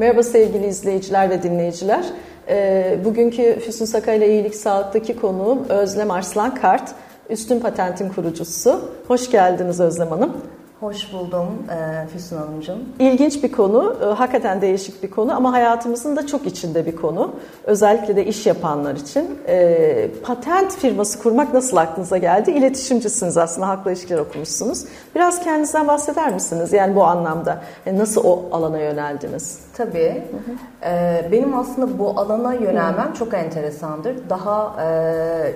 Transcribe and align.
Merhaba 0.00 0.22
sevgili 0.22 0.66
izleyiciler 0.66 1.30
ve 1.30 1.42
dinleyiciler. 1.42 2.04
Ee, 2.48 2.98
bugünkü 3.04 3.60
Füsun 3.60 3.84
Saka 3.84 4.12
ile 4.12 4.28
İyilik 4.28 4.54
Sağlık'taki 4.54 5.20
konuğum 5.20 5.68
Özlem 5.68 6.10
Arslan 6.10 6.54
Kart, 6.54 6.94
Üstün 7.30 7.60
Patent'in 7.60 8.08
kurucusu. 8.08 8.80
Hoş 9.08 9.30
geldiniz 9.30 9.80
Özlem 9.80 10.08
Hanım. 10.08 10.32
Hoş 10.80 11.12
buldum 11.12 11.46
e, 11.70 12.06
Füsun 12.08 12.36
Hanımcığım. 12.36 12.78
İlginç 12.98 13.42
bir 13.42 13.52
konu, 13.52 13.96
e, 14.02 14.04
hakikaten 14.04 14.60
değişik 14.60 15.02
bir 15.02 15.10
konu 15.10 15.36
ama 15.36 15.52
hayatımızın 15.52 16.16
da 16.16 16.26
çok 16.26 16.46
içinde 16.46 16.86
bir 16.86 16.96
konu. 16.96 17.30
Özellikle 17.64 18.16
de 18.16 18.26
iş 18.26 18.46
yapanlar 18.46 18.94
için. 18.94 19.38
E, 19.48 20.10
patent 20.22 20.76
firması 20.76 21.22
kurmak 21.22 21.54
nasıl 21.54 21.76
aklınıza 21.76 22.18
geldi? 22.18 22.50
İletişimcisiniz 22.50 23.36
aslında, 23.36 23.68
halkla 23.68 23.92
ilişkiler 23.92 24.18
okumuşsunuz. 24.18 24.84
Biraz 25.14 25.40
kendinizden 25.44 25.88
bahseder 25.88 26.34
misiniz? 26.34 26.72
Yani 26.72 26.96
bu 26.96 27.04
anlamda 27.04 27.62
nasıl 27.86 28.24
o 28.24 28.48
alana 28.52 28.78
yöneldiniz? 28.78 29.69
Tabii. 29.80 30.22
Hı 30.30 30.36
hı. 30.36 30.56
Ee, 30.84 31.28
benim 31.32 31.58
aslında 31.58 31.98
bu 31.98 32.08
alana 32.20 32.54
yönelmem 32.54 33.10
hı. 33.10 33.14
çok 33.14 33.34
enteresandır. 33.34 34.16
Daha 34.30 34.76
e, 34.82 34.86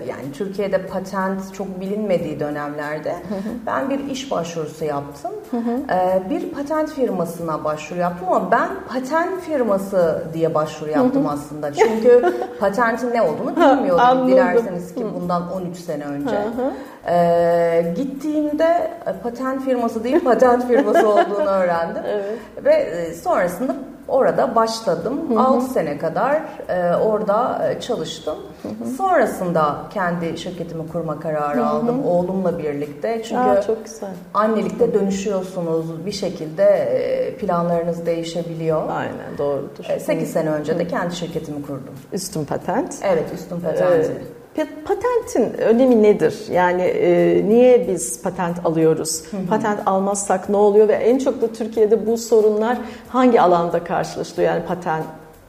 yani 0.08 0.32
Türkiye'de 0.32 0.86
patent 0.86 1.54
çok 1.54 1.80
bilinmediği 1.80 2.40
dönemlerde 2.40 3.12
hı 3.12 3.34
hı. 3.34 3.52
ben 3.66 3.90
bir 3.90 3.98
iş 3.98 4.30
başvurusu 4.30 4.84
yaptım. 4.84 5.30
Hı 5.50 5.56
hı. 5.56 5.70
Ee, 5.90 6.22
bir 6.30 6.50
patent 6.50 6.90
firmasına 6.90 7.64
başvuru 7.64 8.00
yaptım 8.00 8.28
ama 8.30 8.50
ben 8.50 8.68
patent 8.88 9.40
firması 9.40 10.24
diye 10.34 10.54
başvuru 10.54 10.90
yaptım 10.90 11.24
hı 11.24 11.28
hı. 11.28 11.32
aslında. 11.32 11.72
Çünkü 11.72 12.32
patentin 12.60 13.14
ne 13.14 13.22
olduğunu 13.22 13.56
bilmiyordum. 13.56 14.28
Dilerseniz 14.28 14.94
ki 14.94 15.06
bundan 15.20 15.52
13 15.52 15.76
sene 15.76 16.04
önce. 16.04 16.36
Hı 16.36 16.62
hı. 16.62 16.72
Ee, 17.08 17.94
gittiğimde 17.96 18.90
e, 19.06 19.12
patent 19.22 19.64
firması 19.64 20.04
değil 20.04 20.20
patent 20.24 20.68
firması 20.68 21.08
olduğunu 21.08 21.48
öğrendim. 21.48 22.02
evet. 22.08 22.38
Ve 22.64 22.74
e, 22.74 23.14
sonrasında 23.14 23.76
orada 24.08 24.54
başladım. 24.54 25.20
Hı 25.28 25.34
hı. 25.34 25.40
6 25.40 25.66
sene 25.66 25.98
kadar 25.98 26.42
e, 26.68 26.96
orada 26.96 27.68
e, 27.68 27.80
çalıştım. 27.80 28.36
Hı 28.62 28.68
hı. 28.68 28.90
Sonrasında 28.96 29.76
kendi 29.94 30.38
şirketimi 30.38 30.88
kurma 30.88 31.20
kararı 31.20 31.58
hı 31.58 31.62
hı. 31.62 31.66
aldım 31.66 32.06
oğlumla 32.06 32.58
birlikte. 32.58 33.22
Çünkü 33.22 33.40
Aa, 33.40 33.62
çok 33.62 33.84
güzel. 33.84 34.10
annelikte 34.34 34.94
dönüşüyorsunuz. 34.94 36.06
Bir 36.06 36.12
şekilde 36.12 36.64
e, 36.64 37.36
planlarınız 37.36 38.06
değişebiliyor. 38.06 38.82
Aynen 38.88 39.38
doğrudur. 39.38 39.84
8 40.00 40.32
sene 40.32 40.50
önce 40.50 40.78
de 40.78 40.86
kendi 40.86 41.16
şirketimi 41.16 41.62
kurdum. 41.62 41.94
Üstün 42.12 42.44
Patent. 42.44 42.94
Evet 43.02 43.24
Üstün 43.34 43.60
Patent. 43.60 44.04
Ee, 44.04 44.43
Patentin 44.84 45.58
önemi 45.58 46.02
nedir? 46.02 46.44
Yani 46.50 46.82
e, 46.82 47.42
niye 47.48 47.88
biz 47.88 48.22
patent 48.22 48.66
alıyoruz? 48.66 49.22
Hı 49.30 49.36
hı. 49.36 49.46
Patent 49.46 49.80
almazsak 49.86 50.48
ne 50.48 50.56
oluyor 50.56 50.88
ve 50.88 50.92
en 50.92 51.18
çok 51.18 51.42
da 51.42 51.52
Türkiye'de 51.52 52.06
bu 52.06 52.18
sorunlar 52.18 52.78
hangi 53.08 53.40
alanda 53.40 53.84
karşılaşılıyor 53.84 54.52
yani 54.52 54.64
patent 54.66 55.04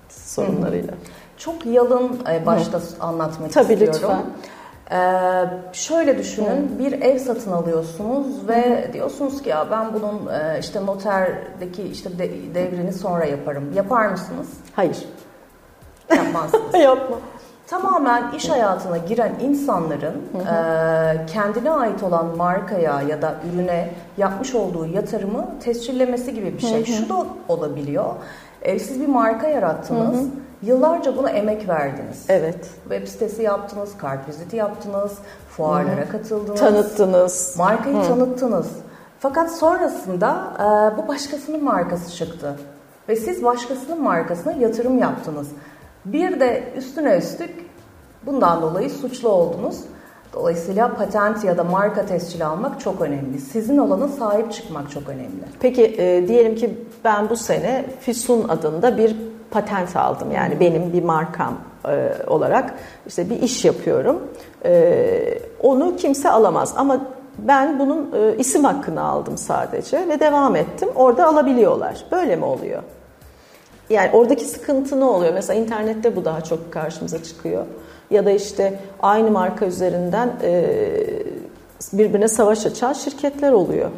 sorunlarıyla? 0.09 0.91
Hı 0.91 0.95
hı. 0.95 1.37
Çok 1.37 1.65
yalın 1.65 2.19
e, 2.31 2.45
başta 2.45 2.77
hı. 2.77 2.83
anlatmak 2.99 3.53
Tabii 3.53 3.73
istiyorum. 3.73 3.99
lütfen. 4.01 4.23
Ee, 4.91 5.45
şöyle 5.73 6.17
düşünün 6.17 6.69
Hı. 6.75 6.79
bir 6.79 6.91
ev 7.01 7.19
satın 7.19 7.51
alıyorsunuz 7.51 8.47
ve 8.47 8.87
Hı. 8.89 8.93
diyorsunuz 8.93 9.41
ki 9.41 9.49
ya 9.49 9.67
ben 9.71 9.93
bunun 9.93 10.33
e, 10.33 10.59
işte 10.59 10.85
noterdeki 10.85 11.83
işte 11.83 12.19
de, 12.19 12.29
devrini 12.55 12.93
sonra 12.93 13.25
yaparım. 13.25 13.73
Yapar 13.75 14.07
mısınız? 14.07 14.47
Hayır. 14.75 14.97
Yapmazsınız. 16.15 16.73
Yapma 16.79 17.17
tamamen 17.67 18.31
iş 18.31 18.49
hayatına 18.49 18.97
giren 18.97 19.31
insanların 19.41 20.15
E, 20.35 21.25
kendine 21.25 21.71
ait 21.71 22.03
olan 22.03 22.37
markaya 22.37 23.01
ya 23.01 23.21
da 23.21 23.35
ürüne 23.53 23.89
yapmış 24.17 24.55
olduğu 24.55 24.85
yatırımı 24.85 25.45
tescillemesi 25.59 26.33
gibi 26.33 26.53
bir 26.53 26.59
şey. 26.61 26.85
Şu 26.85 27.09
da 27.09 27.25
olabiliyor. 27.47 28.05
E, 28.61 28.79
siz 28.79 29.01
bir 29.01 29.07
marka 29.07 29.47
yarattınız. 29.47 30.27
Yıllarca 30.61 31.17
buna 31.17 31.29
emek 31.29 31.69
verdiniz. 31.69 32.25
Evet. 32.29 32.69
Web 32.83 33.07
sitesi 33.07 33.43
yaptınız, 33.43 33.97
kart 33.97 34.29
viziti 34.29 34.55
yaptınız, 34.55 35.11
fuarlara 35.49 36.09
katıldınız. 36.09 36.59
Tanıttınız. 36.59 37.55
Markayı 37.57 37.97
hı. 37.97 38.07
tanıttınız. 38.07 38.67
Fakat 39.19 39.55
sonrasında 39.55 40.43
e, 40.59 40.97
bu 40.97 41.07
başkasının 41.07 41.63
markası 41.63 42.15
çıktı. 42.15 42.55
Ve 43.09 43.15
siz 43.15 43.43
başkasının 43.43 44.03
markasına 44.03 44.53
yatırım 44.53 44.97
yaptınız. 44.99 45.47
Bir 46.05 46.39
de 46.39 46.63
üstüne 46.77 47.17
üstlük 47.17 47.65
bundan 48.25 48.61
dolayı 48.61 48.89
suçlu 48.89 49.29
oldunuz. 49.29 49.77
Dolayısıyla 50.33 50.95
patent 50.95 51.43
ya 51.43 51.57
da 51.57 51.63
marka 51.63 52.05
tescili 52.05 52.45
almak 52.45 52.79
çok 52.79 53.01
önemli. 53.01 53.39
Sizin 53.39 53.77
olana 53.77 54.07
sahip 54.07 54.51
çıkmak 54.53 54.91
çok 54.91 55.09
önemli. 55.09 55.43
Peki 55.59 55.83
e, 55.83 56.27
diyelim 56.27 56.55
ki 56.55 56.77
ben 57.03 57.29
bu 57.29 57.35
sene 57.35 57.85
Füsun 57.99 58.49
adında 58.49 58.97
bir 58.97 59.15
patent 59.51 59.95
aldım. 59.95 60.31
Yani 60.31 60.59
benim 60.59 60.93
bir 60.93 61.03
markam 61.03 61.53
e, 61.87 62.11
olarak 62.27 62.73
işte 63.07 63.29
bir 63.29 63.41
iş 63.41 63.65
yapıyorum. 63.65 64.23
E, 64.65 65.39
onu 65.63 65.95
kimse 65.95 66.29
alamaz 66.31 66.73
ama 66.77 67.01
ben 67.37 67.79
bunun 67.79 68.11
e, 68.15 68.37
isim 68.37 68.63
hakkını 68.63 69.01
aldım 69.01 69.37
sadece 69.37 70.07
ve 70.07 70.19
devam 70.19 70.55
ettim. 70.55 70.89
Orada 70.95 71.27
alabiliyorlar. 71.27 72.05
Böyle 72.11 72.35
mi 72.35 72.45
oluyor? 72.45 72.83
Yani 73.89 74.09
oradaki 74.13 74.45
sıkıntı 74.45 74.99
ne 74.99 75.03
oluyor? 75.05 75.33
Mesela 75.33 75.59
internette 75.59 76.15
bu 76.15 76.25
daha 76.25 76.41
çok 76.41 76.71
karşımıza 76.71 77.23
çıkıyor. 77.23 77.65
Ya 78.11 78.25
da 78.25 78.31
işte 78.31 78.79
aynı 79.01 79.31
marka 79.31 79.65
üzerinden 79.65 80.33
e, 80.43 80.65
birbirine 81.93 82.27
savaş 82.27 82.65
açan 82.65 82.93
şirketler 82.93 83.51
oluyor. 83.51 83.89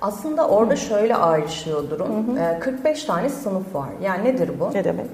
Aslında 0.00 0.48
orada 0.48 0.76
şöyle 0.76 1.16
ayrışıyor 1.16 1.90
durum. 1.90 2.36
Hı 2.36 2.54
hı. 2.56 2.60
45 2.60 3.04
tane 3.04 3.28
sınıf 3.28 3.74
var. 3.74 3.88
Yani 4.02 4.24
nedir 4.24 4.50
bu? 4.60 4.70
Ne 4.74 4.84
demek? 4.84 5.06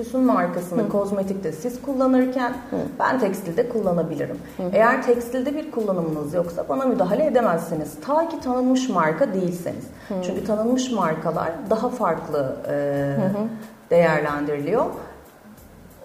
Füsun 0.00 0.24
markasını 0.24 0.82
Hı. 0.82 0.88
kozmetikte 0.88 1.52
siz 1.52 1.82
kullanırken 1.82 2.50
Hı. 2.70 2.76
ben 2.98 3.20
tekstilde 3.20 3.68
kullanabilirim. 3.68 4.38
Hı. 4.56 4.62
Eğer 4.72 5.02
tekstilde 5.02 5.54
bir 5.54 5.70
kullanımınız 5.70 6.34
yoksa 6.34 6.68
bana 6.68 6.84
müdahale 6.84 7.26
edemezsiniz. 7.26 7.94
Ta 8.06 8.28
ki 8.28 8.40
tanınmış 8.40 8.88
marka 8.88 9.34
değilseniz. 9.34 9.84
Hı. 10.08 10.14
Çünkü 10.22 10.44
tanınmış 10.44 10.92
markalar 10.92 11.52
daha 11.70 11.88
farklı 11.88 12.56
e, 12.68 12.72
Hı. 13.16 13.46
değerlendiriliyor. 13.90 14.84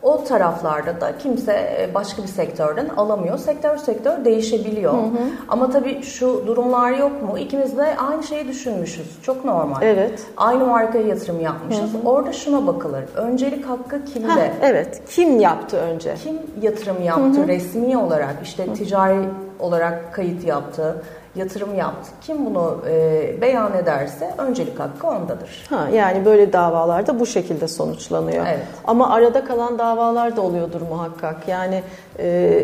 O 0.06 0.24
taraflarda 0.24 1.02
da 1.02 1.18
kimse 1.18 1.54
e, 1.54 1.94
başka 1.94 2.24
bir 2.24 2.28
sektörden 2.28 2.90
alamıyor. 2.98 3.38
Sektör 3.38 3.78
sektör 3.78 4.26
değişebiliyor. 4.26 4.94
Hı 4.94 4.98
hı. 4.98 5.30
Ama 5.48 5.70
tabii 5.70 6.02
şu 6.04 6.48
durumlar 6.48 6.92
yok 6.92 7.24
mu? 7.24 7.40
İkimiz 7.40 7.78
de 7.78 7.98
aynı 7.98 8.24
şeyi 8.24 8.48
düşünmüşüz. 8.48 9.22
Çok 9.22 9.46
normal. 9.46 9.82
Evet. 9.82 10.24
Aynı 10.38 10.66
markaya 10.66 11.08
yatırım 11.08 11.40
yapmışız. 11.40 11.94
Hı 11.94 11.98
hı. 11.98 12.10
Orada 12.10 12.34
şuna 12.34 12.68
bakılır. 12.68 13.04
Öncelik 13.16 13.66
hakkı 13.66 14.06
kimde? 14.06 14.28
Heh, 14.28 14.52
evet. 14.62 15.02
Kim 15.10 15.40
yaptı 15.40 15.78
önce? 15.78 16.16
Kim 16.24 16.40
yatırım 16.62 17.04
yaptı 17.04 17.40
hı 17.40 17.44
hı. 17.44 17.48
resmi 17.48 17.98
olarak? 17.98 18.36
işte 18.44 18.74
ticari 18.74 19.26
olarak 19.60 20.14
kayıt 20.14 20.46
yaptı 20.46 21.04
yatırım 21.36 21.76
yaptı. 21.76 22.12
Kim 22.22 22.46
bunu 22.46 22.82
e, 22.90 23.42
beyan 23.42 23.78
ederse 23.78 24.34
öncelik 24.38 24.80
hakkı 24.80 25.08
ondadır. 25.08 25.66
Ha, 25.70 25.88
yani 25.94 26.26
böyle 26.26 26.54
davalarda 26.54 27.20
bu 27.20 27.26
şekilde 27.26 27.68
sonuçlanıyor. 27.68 28.46
Evet. 28.48 28.66
Ama 28.86 29.14
arada 29.14 29.46
kalan 29.46 29.80
davalar 29.80 30.36
da 30.36 30.42
oluyordur 30.42 30.82
muhakkak. 30.82 31.48
Yani 31.48 31.84
e, 32.20 32.62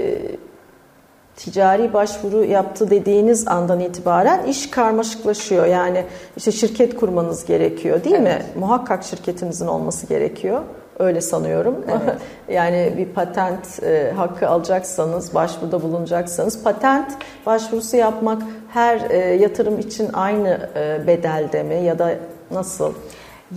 ticari 1.36 1.94
başvuru 1.94 2.44
yaptı 2.44 2.90
dediğiniz 2.90 3.48
andan 3.48 3.80
itibaren 3.80 4.44
iş 4.44 4.70
karmaşıklaşıyor. 4.70 5.66
Yani 5.66 6.06
işte 6.38 6.52
şirket 6.52 6.96
kurmanız 6.96 7.46
gerekiyor 7.46 8.04
değil 8.04 8.16
evet. 8.20 8.56
mi? 8.56 8.60
Muhakkak 8.60 9.04
şirketinizin 9.04 9.68
olması 9.68 10.08
gerekiyor. 10.08 10.62
Öyle 11.00 11.22
sanıyorum. 11.22 11.86
Evet. 11.90 12.18
yani 12.50 12.94
bir 12.98 13.06
patent 13.06 13.84
e, 13.84 14.12
hakkı 14.12 14.50
alacaksanız, 14.50 15.36
başvuruda 15.36 15.82
bulunacaksanız 15.82 16.64
patent 16.64 17.08
başvurusu 17.46 17.98
yapmak 17.98 18.42
her 18.74 19.10
e, 19.10 19.18
yatırım 19.18 19.80
için 19.80 20.10
aynı 20.14 20.70
e, 20.76 21.08
bedelde 21.08 21.64
mi 21.64 21.76
ya 21.76 22.00
da 22.00 22.16
nasıl? 22.52 22.94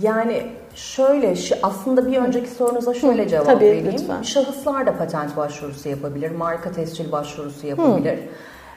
Yani 0.01 0.41
şöyle 0.75 1.33
aslında 1.63 2.11
bir 2.11 2.17
önceki 2.17 2.49
sorunuza 2.49 2.93
şöyle 2.93 3.25
Hı, 3.25 3.29
cevap 3.29 3.45
tabii, 3.45 3.65
vereyim. 3.65 3.91
Lütfen. 3.93 4.21
Şahıslar 4.21 4.85
da 4.87 4.97
patent 4.97 5.37
başvurusu 5.37 5.89
yapabilir, 5.89 6.31
marka 6.31 6.71
tescil 6.71 7.11
başvurusu 7.11 7.67
yapabilir. 7.67 8.17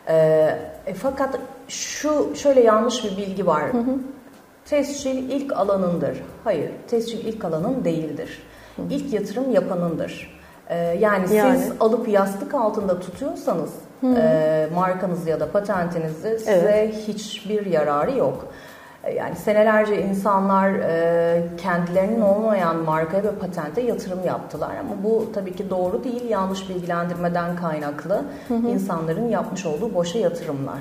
Hı. 0.06 0.12
E, 0.12 0.94
fakat 1.00 1.38
şu 1.68 2.36
şöyle 2.36 2.60
yanlış 2.60 3.04
bir 3.04 3.16
bilgi 3.16 3.46
var. 3.46 3.72
Hı 3.72 3.78
hı. 3.78 3.94
Tescil 4.64 5.30
ilk 5.30 5.52
alanındır. 5.52 6.18
Hayır, 6.44 6.70
tescil 6.88 7.26
ilk 7.26 7.44
alanın 7.44 7.84
değildir. 7.84 8.42
Hı. 8.76 8.82
İlk 8.90 9.12
yatırım 9.12 9.50
yapanındır. 9.50 10.37
Ee, 10.68 10.76
yani, 10.76 11.34
yani 11.34 11.58
siz 11.58 11.72
alıp 11.80 12.08
yastık 12.08 12.54
altında 12.54 13.00
tutuyorsanız 13.00 13.70
e, 14.04 14.68
markanızı 14.74 15.30
ya 15.30 15.40
da 15.40 15.50
patentinizi 15.52 16.38
size 16.38 16.50
evet. 16.52 16.94
hiçbir 17.08 17.66
yararı 17.66 18.18
yok. 18.18 18.46
E, 19.04 19.14
yani 19.14 19.36
senelerce 19.36 20.02
insanlar 20.02 20.70
e, 20.70 21.42
kendilerinin 21.56 22.20
olmayan 22.20 22.76
markaya 22.76 23.24
ve 23.24 23.32
patente 23.32 23.80
yatırım 23.80 24.24
yaptılar 24.24 24.76
ama 24.80 25.04
bu 25.04 25.32
tabii 25.34 25.56
ki 25.56 25.70
doğru 25.70 26.04
değil. 26.04 26.28
Yanlış 26.28 26.68
bilgilendirmeden 26.68 27.56
kaynaklı 27.56 28.24
hı 28.48 28.54
hı. 28.54 28.68
insanların 28.68 29.28
yapmış 29.28 29.66
olduğu 29.66 29.94
boşa 29.94 30.18
yatırımlar. 30.18 30.80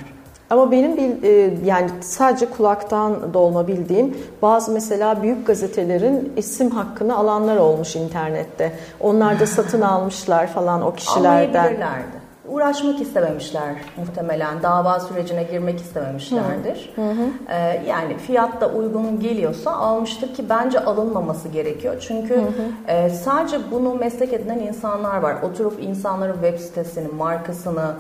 Ama 0.50 0.72
benim 0.72 0.98
bil, 0.98 1.24
e, 1.24 1.54
yani 1.66 1.90
sadece 2.02 2.46
kulaktan 2.46 3.34
dolma 3.34 3.68
bildiğim 3.68 4.18
bazı 4.42 4.72
mesela 4.72 5.24
büyük 5.24 5.48
gazetelerin 5.48 6.34
isim 6.38 6.72
hakkını 6.72 7.18
alanlar 7.18 7.58
olmuş 7.58 7.96
internette. 7.96 8.74
Onlar 9.00 9.40
da 9.40 9.46
satın 9.46 9.82
almışlar 9.94 10.48
falan 10.48 10.82
o 10.82 10.94
kişilerden. 10.94 11.60
Almayabilirlerdi 11.60 12.28
uğraşmak 12.48 13.02
istememişler 13.02 13.76
muhtemelen. 13.98 14.64
Dava 14.64 15.00
sürecine 15.00 15.44
girmek 15.44 15.80
istememişlerdir. 15.80 16.92
Hı 16.96 17.02
hı. 17.02 17.28
Ee, 17.50 17.84
yani 17.88 18.18
fiyat 18.18 18.62
da 18.62 18.70
uygun 18.70 19.20
geliyorsa 19.20 19.72
almıştır 19.72 20.34
ki 20.34 20.50
bence 20.50 20.80
alınmaması 20.80 21.48
gerekiyor. 21.48 21.96
Çünkü 22.08 22.36
hı 22.36 22.42
hı. 22.42 22.92
E, 22.92 23.10
sadece 23.10 23.72
bunu 23.72 23.96
meslek 23.96 24.34
edinen 24.34 24.60
insanlar 24.60 25.18
var. 25.18 25.36
Oturup 25.42 25.84
insanların 25.84 26.34
web 26.34 26.60
sitesini, 26.60 27.08
markasını 27.08 27.94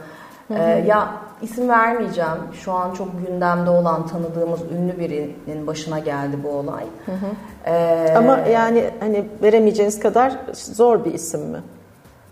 hı 0.47 0.53
hı. 0.53 0.57
E, 0.57 0.85
ya 0.87 1.13
isim 1.41 1.69
vermeyeceğim. 1.69 2.37
Şu 2.53 2.71
an 2.71 2.93
çok 2.93 3.07
gündemde 3.27 3.69
olan 3.69 4.07
tanıdığımız 4.07 4.59
ünlü 4.71 4.99
birinin 4.99 5.67
başına 5.67 5.99
geldi 5.99 6.37
bu 6.43 6.49
olay. 6.49 6.83
Hı 7.05 7.11
hı. 7.11 7.27
Ee, 7.65 8.13
Ama 8.17 8.37
yani 8.37 8.89
hani 8.99 9.25
veremeyeceğiniz 9.43 9.99
kadar 9.99 10.37
zor 10.53 11.05
bir 11.05 11.13
isim 11.13 11.41
mi? 11.41 11.61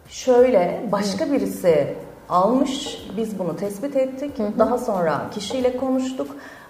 Şöyle 0.10 0.82
başka 0.92 1.32
birisi 1.32 1.96
almış. 2.30 3.06
Biz 3.18 3.40
bunu 3.40 3.56
tespit 3.56 3.96
ettik. 3.96 4.40
Hı 4.40 4.44
hı. 4.44 4.60
Daha 4.60 4.78
sonra 4.78 5.22
kişiyle 5.34 5.78
konuştuk. 5.78 6.28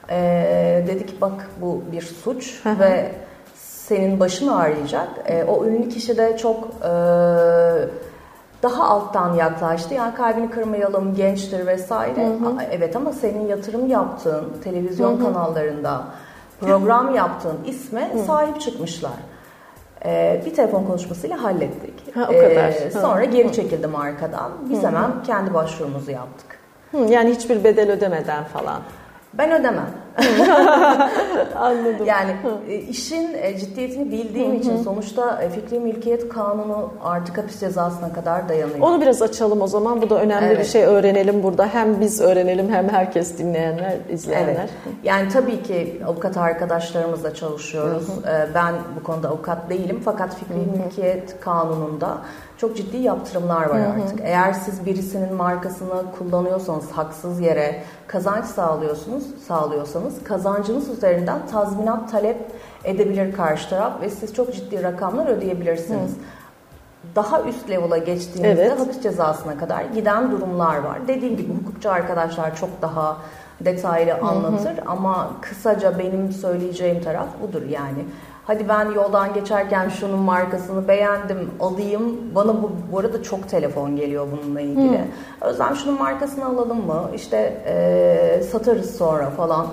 Ee, 0.09 0.83
dedik 0.87 1.21
bak 1.21 1.49
bu 1.61 1.81
bir 1.91 2.01
suç 2.01 2.63
hı 2.63 2.69
hı. 2.69 2.79
ve 2.79 3.11
senin 3.55 4.19
başın 4.19 4.47
ağrıyacak. 4.47 5.09
Ee, 5.25 5.43
o 5.43 5.65
ünlü 5.65 5.89
kişi 5.89 6.17
de 6.17 6.37
çok 6.37 6.63
e, 6.63 6.89
daha 8.63 8.83
alttan 8.83 9.33
yaklaştı. 9.33 9.93
Yani 9.93 10.15
kalbini 10.15 10.49
kırmayalım, 10.49 11.15
gençtir 11.15 11.67
vesaire. 11.67 12.25
Hı 12.25 12.29
hı. 12.29 12.55
Evet 12.71 12.95
ama 12.95 13.11
senin 13.11 13.47
yatırım 13.47 13.87
yaptığın 13.87 14.45
televizyon 14.63 15.11
hı 15.11 15.15
hı. 15.15 15.23
kanallarında 15.23 16.03
program 16.59 17.15
yaptığın 17.15 17.57
isme 17.65 18.09
hı. 18.13 18.19
sahip 18.19 18.61
çıkmışlar. 18.61 19.11
Ee, 20.05 20.41
bir 20.45 20.53
telefon 20.53 20.83
konuşmasıyla 20.83 21.43
hallettik. 21.43 22.15
Ha, 22.15 22.27
o 22.29 22.33
kadar. 22.33 22.69
Ee, 22.69 22.91
sonra 22.91 23.25
geri 23.25 23.53
çekildim 23.53 23.95
arkadan. 23.95 24.51
Biz 24.69 24.83
Hı. 24.83 24.87
hemen 24.87 25.23
kendi 25.23 25.53
başvurumuzu 25.53 26.11
yaptık. 26.11 26.59
Hı, 26.91 26.97
yani 26.97 27.29
hiçbir 27.35 27.63
bedel 27.63 27.91
ödemeden 27.91 28.43
falan. 28.43 28.81
Ben 29.37 29.51
ödemem. 29.51 29.89
Anladım. 31.55 32.05
Yani 32.05 32.31
e, 32.69 32.75
işin 32.75 33.33
e, 33.33 33.57
ciddiyetini 33.57 34.11
bildiğim 34.11 34.53
için 34.53 34.77
sonuçta 34.83 35.41
e, 35.41 35.49
fikri 35.49 35.79
mülkiyet 35.79 36.29
kanunu 36.29 36.93
artık 37.03 37.37
hapis 37.37 37.59
cezasına 37.59 38.13
kadar 38.13 38.49
dayanıyor. 38.49 38.79
Onu 38.81 39.01
biraz 39.01 39.21
açalım 39.21 39.61
o 39.61 39.67
zaman. 39.67 40.01
Bu 40.01 40.09
da 40.09 40.21
önemli 40.21 40.45
evet. 40.45 40.59
bir 40.59 40.65
şey 40.65 40.83
öğrenelim 40.83 41.43
burada. 41.43 41.67
Hem 41.67 42.01
biz 42.01 42.21
öğrenelim 42.21 42.73
hem 42.73 42.89
herkes 42.89 43.37
dinleyenler, 43.37 43.97
izleyenler. 44.09 44.55
Evet. 44.55 44.69
Yani 45.03 45.29
tabii 45.29 45.63
ki 45.63 46.01
avukat 46.07 46.37
arkadaşlarımızla 46.37 47.33
çalışıyoruz. 47.33 48.07
Ben 48.53 48.73
bu 48.99 49.03
konuda 49.03 49.29
avukat 49.29 49.69
değilim 49.69 50.01
fakat 50.05 50.35
fikri 50.35 50.81
mülkiyet 50.83 51.39
kanununda 51.39 52.17
çok 52.57 52.77
ciddi 52.77 52.97
yaptırımlar 52.97 53.69
var 53.69 53.79
artık. 53.79 54.19
Eğer 54.23 54.53
siz 54.53 54.85
birisinin 54.85 55.33
markasını 55.33 56.03
kullanıyorsanız 56.19 56.91
haksız 56.91 57.39
yere 57.39 57.83
kazanç 58.07 58.45
sağlıyorsunuz, 58.45 59.23
sağlıyorsanız 59.47 60.23
kazancınız 60.23 60.89
üzerinden 60.89 61.47
tazminat 61.47 62.11
talep 62.11 62.37
edebilir 62.83 63.33
karşı 63.33 63.69
taraf 63.69 64.01
ve 64.01 64.09
siz 64.09 64.33
çok 64.33 64.53
ciddi 64.53 64.83
rakamlar 64.83 65.27
ödeyebilirsiniz. 65.27 66.11
Hı. 66.11 66.15
Daha 67.15 67.41
üst 67.41 67.69
level'a 67.69 67.97
geçtiğinizde 67.97 68.63
evet. 68.63 68.79
hapis 68.79 69.01
cezasına 69.01 69.57
kadar 69.57 69.83
giden 69.83 70.31
durumlar 70.31 70.77
var. 70.77 71.07
Dediğim 71.07 71.37
gibi 71.37 71.53
hukukçu 71.53 71.91
arkadaşlar 71.91 72.55
çok 72.55 72.69
daha 72.81 73.17
detaylı 73.61 74.13
anlatır 74.13 74.77
hı 74.77 74.81
hı. 74.81 74.85
ama 74.87 75.31
kısaca 75.41 75.99
benim 75.99 76.31
söyleyeceğim 76.31 77.03
taraf 77.03 77.27
budur 77.41 77.61
yani. 77.61 78.05
Hadi 78.47 78.69
ben 78.69 78.91
yoldan 78.91 79.33
geçerken 79.33 79.89
şunun 79.89 80.19
markasını 80.19 80.87
beğendim 80.87 81.51
alayım. 81.59 82.35
Bana 82.35 82.63
bu, 82.63 82.71
bu 82.91 82.99
arada 82.99 83.23
çok 83.23 83.49
telefon 83.49 83.95
geliyor 83.95 84.27
bununla 84.31 84.61
ilgili. 84.61 84.97
Hmm. 84.97 85.05
Özlem 85.41 85.75
şunun 85.75 85.99
markasını 85.99 86.45
alalım 86.45 86.85
mı? 86.85 87.09
İşte 87.15 87.37
e, 87.65 88.43
satarız 88.43 88.97
sonra 88.97 89.29
falan. 89.29 89.67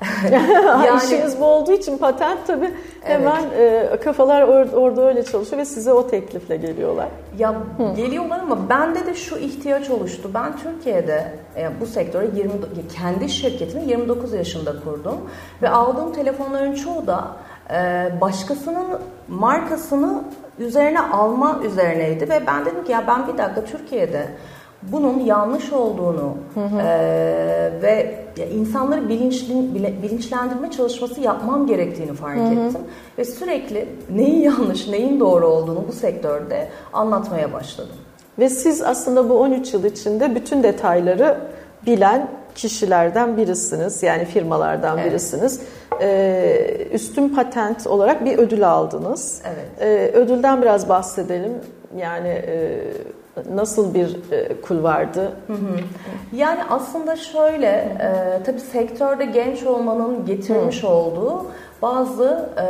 yani, 0.86 1.00
İşiniz 1.04 1.40
bu 1.40 1.44
olduğu 1.44 1.72
için 1.72 1.98
patent 1.98 2.46
tabii 2.46 2.70
hemen 3.00 3.42
evet. 3.56 3.92
e, 3.92 3.96
kafalar 3.96 4.42
or, 4.42 4.72
orada 4.72 5.08
öyle 5.08 5.24
çalışıyor 5.24 5.60
ve 5.60 5.64
size 5.64 5.92
o 5.92 6.06
teklifle 6.06 6.56
geliyorlar. 6.56 7.08
Ya 7.38 7.50
Hı. 7.52 7.94
geliyorlar 7.96 8.38
ama 8.38 8.68
bende 8.68 9.06
de 9.06 9.14
şu 9.14 9.36
ihtiyaç 9.36 9.90
oluştu. 9.90 10.30
Ben 10.34 10.56
Türkiye'de 10.56 11.32
e, 11.56 11.70
bu 11.80 11.86
sektöre 11.86 12.26
20 12.36 12.52
kendi 12.96 13.28
şirketimi 13.28 13.84
29 13.84 14.32
yaşında 14.32 14.74
kurdum 14.84 15.16
ve 15.62 15.68
aldığım 15.68 16.12
telefonların 16.12 16.74
çoğu 16.74 17.06
da 17.06 17.26
ee, 17.70 18.12
başkasının 18.20 18.86
markasını 19.28 20.22
üzerine 20.58 21.00
alma 21.00 21.60
üzerineydi 21.64 22.28
ve 22.28 22.42
ben 22.46 22.64
dedim 22.64 22.84
ki 22.84 22.92
ya 22.92 23.04
ben 23.06 23.28
bir 23.28 23.38
dakika 23.38 23.64
Türkiye'de 23.64 24.26
bunun 24.82 25.20
yanlış 25.20 25.72
olduğunu 25.72 26.34
hı 26.54 26.60
hı. 26.60 26.80
E, 26.80 27.82
ve 27.82 28.24
insanları 28.54 29.08
bilinçli, 29.08 29.74
bilinçlendirme 30.02 30.70
çalışması 30.70 31.20
yapmam 31.20 31.66
gerektiğini 31.66 32.12
fark 32.12 32.38
hı 32.38 32.42
hı. 32.42 32.52
ettim. 32.52 32.80
Ve 33.18 33.24
sürekli 33.24 33.88
neyin 34.10 34.42
yanlış, 34.42 34.88
neyin 34.88 35.20
doğru 35.20 35.46
olduğunu 35.46 35.84
bu 35.88 35.92
sektörde 35.92 36.68
anlatmaya 36.92 37.52
başladım. 37.52 37.96
Ve 38.38 38.48
siz 38.48 38.82
aslında 38.82 39.28
bu 39.28 39.38
13 39.40 39.74
yıl 39.74 39.84
içinde 39.84 40.34
bütün 40.34 40.62
detayları 40.62 41.38
bilen 41.86 42.28
kişilerden 42.56 43.36
birisiniz. 43.36 44.02
Yani 44.02 44.24
firmalardan 44.24 44.98
evet. 44.98 45.10
birisiniz. 45.10 45.60
Ee, 46.00 46.88
üstün 46.92 47.28
patent 47.28 47.86
olarak 47.86 48.24
bir 48.24 48.38
ödül 48.38 48.68
aldınız. 48.70 49.42
Evet. 49.44 49.66
Ee, 49.80 50.18
ödülden 50.18 50.62
biraz 50.62 50.88
bahsedelim. 50.88 51.52
Yani 51.96 52.28
e, 52.28 52.80
nasıl 53.54 53.94
bir 53.94 54.32
e, 54.32 54.60
kulvardı? 54.60 55.32
Hı 55.46 55.52
hı. 55.52 55.76
Yani 56.32 56.60
aslında 56.70 57.16
şöyle, 57.16 57.66
e, 57.66 58.42
tabii 58.44 58.60
sektörde 58.60 59.24
genç 59.24 59.62
olmanın 59.62 60.26
getirmiş 60.26 60.82
hı. 60.82 60.88
olduğu 60.88 61.46
bazı 61.82 62.48
e, 62.56 62.66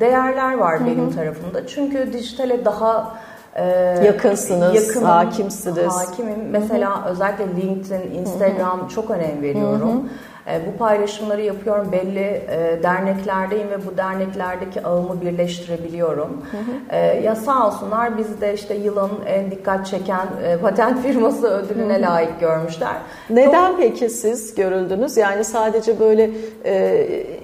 değerler 0.00 0.58
var 0.58 0.78
hı 0.78 0.82
hı. 0.84 0.86
benim 0.86 1.12
tarafımda. 1.12 1.66
Çünkü 1.66 2.12
dijitale 2.12 2.64
daha 2.64 3.16
ee, 3.58 4.04
Yakınsınız, 4.06 4.74
yakınım, 4.74 5.06
hakimsiniz. 5.06 5.92
Hakimim. 5.94 6.50
Mesela 6.50 7.04
Hı-hı. 7.04 7.10
özellikle 7.10 7.46
LinkedIn, 7.62 8.14
Instagram 8.14 8.80
Hı-hı. 8.80 8.88
çok 8.88 9.10
önem 9.10 9.42
veriyorum. 9.42 9.90
Hı-hı. 9.90 10.08
E, 10.48 10.60
bu 10.66 10.78
paylaşımları 10.78 11.42
yapıyorum. 11.42 11.92
Belli 11.92 12.20
e, 12.20 12.82
derneklerdeyim 12.82 13.70
ve 13.70 13.86
bu 13.86 13.96
derneklerdeki 13.96 14.86
ağımı 14.86 15.20
birleştirebiliyorum. 15.20 16.42
Hı 16.50 16.56
hı. 16.56 16.96
E, 16.96 17.20
ya 17.20 17.36
sağ 17.36 17.66
olsunlar 17.66 18.18
bizi 18.18 18.40
de 18.40 18.54
işte 18.54 18.74
yılın 18.74 19.10
en 19.26 19.50
dikkat 19.50 19.86
çeken 19.86 20.26
patent 20.62 21.02
firması 21.02 21.46
ödülüne 21.46 22.00
layık 22.00 22.40
görmüşler. 22.40 22.96
Neden 23.30 23.70
Çok... 23.70 23.78
peki 23.78 24.10
siz 24.10 24.54
görüldünüz? 24.54 25.16
Yani 25.16 25.44
sadece 25.44 26.00
böyle 26.00 26.30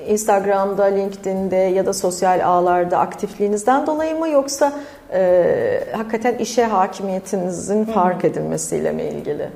Instagram'da, 0.08 0.84
LinkedIn'de 0.84 1.56
ya 1.56 1.86
da 1.86 1.92
sosyal 1.92 2.40
ağlarda 2.44 2.98
aktifliğinizden 2.98 3.86
dolayı 3.86 4.18
mı 4.18 4.28
yoksa 4.28 4.72
e, 5.12 5.84
hakikaten 5.92 6.34
işe 6.34 6.64
hakimiyetinizin 6.64 7.84
fark 7.84 8.24
edilmesiyle 8.24 8.92
mi 8.92 9.02
ilgili? 9.02 9.48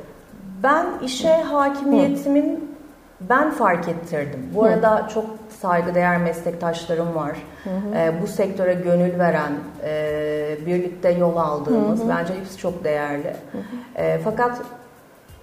Ben 0.62 0.87
işe 1.04 1.32
hakimiyetimin. 1.32 2.75
Ben 3.20 3.50
fark 3.50 3.88
ettirdim. 3.88 4.50
Bu 4.54 4.64
Hı. 4.64 4.68
arada 4.68 5.08
çok 5.14 5.25
saygıdeğer 5.61 6.18
meslektaşlarım 6.18 7.14
var. 7.14 7.37
Hı 7.64 7.70
hı. 7.70 7.99
E, 7.99 8.23
bu 8.23 8.26
sektöre 8.26 8.75
gönül 8.75 9.18
veren, 9.18 9.52
e, 9.85 10.56
birlikte 10.66 11.11
yol 11.11 11.37
aldığımız 11.37 12.00
hı 12.00 12.04
hı. 12.04 12.08
bence 12.08 12.35
hepsi 12.35 12.58
çok 12.58 12.85
değerli. 12.85 13.37
Hı 13.52 13.58
hı. 13.58 14.02
E, 14.02 14.20
fakat 14.25 14.61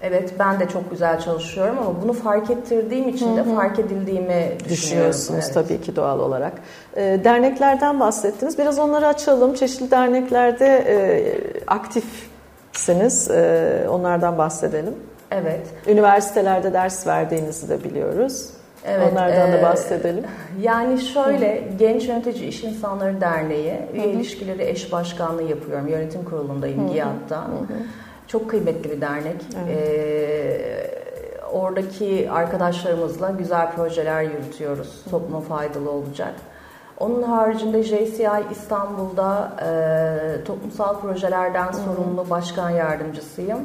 Evet 0.06 0.34
ben 0.40 0.60
de 0.60 0.68
çok 0.68 0.92
güzel 0.92 1.20
çalışıyorum 1.20 1.78
ama 1.80 2.02
bunu 2.04 2.14
fark 2.14 2.50
ettirdiğim 2.50 3.10
için 3.10 3.38
de 3.38 3.44
fark 3.44 3.80
edildiğimi 3.80 4.58
düşünüyorsunuz 4.70 5.44
evet. 5.44 5.54
tabii 5.54 5.82
ki 5.82 5.96
doğal 5.96 6.20
olarak. 6.20 6.54
E, 6.96 7.20
derneklerden 7.24 8.00
bahsettiniz. 8.00 8.58
Biraz 8.58 8.80
onları 8.80 9.08
açalım. 9.08 9.54
Çeşitli 9.54 9.92
derneklerde 9.92 10.68
e, 10.68 11.36
aktifsiniz. 11.68 13.32
E, 13.32 13.86
onlardan 13.90 14.38
bahsedelim. 14.38 14.96
Evet. 15.34 15.68
Üniversitelerde 15.88 16.74
ders 16.74 17.08
verdiğinizi 17.08 17.70
de 17.70 17.84
biliyoruz. 17.84 18.50
Evet, 18.86 19.12
Onlardan 19.12 19.50
e, 19.50 19.54
da 19.54 19.62
bahsedelim. 19.64 20.24
Yani 20.62 21.02
şöyle, 21.02 21.62
Hı. 21.62 21.78
Genç 21.80 22.08
Yönetici 22.08 22.48
İş 22.48 22.64
İnsanları 22.64 23.22
Derneği, 23.22 23.80
üye 23.94 24.08
ilişkileri 24.08 24.64
eş 24.64 24.92
başkanlığı 24.92 25.44
yapıyorum. 25.44 25.88
Yönetim 25.88 26.24
kurulundayım 26.24 26.94
GİAD'da. 26.94 27.38
Hı 27.38 27.42
hı. 27.42 27.78
Çok 28.28 28.50
kıymetli 28.50 28.92
bir 28.92 29.02
dernek. 29.02 29.42
Evet. 29.66 29.78
Ee, 29.78 30.88
oradaki 31.54 32.32
arkadaşlarımızla 32.32 33.30
güzel 33.30 33.72
projeler 33.72 34.22
yürütüyoruz. 34.22 35.02
Topluma 35.12 35.42
faydalı 35.42 35.92
olacak. 35.92 36.34
Onun 37.00 37.24
haricinde 37.24 37.84
JCI 37.84 38.30
İstanbul'da 38.52 39.52
e, 39.62 40.44
toplumsal 40.44 41.00
projelerden 41.00 41.72
sorumlu 41.72 42.30
başkan 42.30 42.70
yardımcısıyım. 42.70 43.60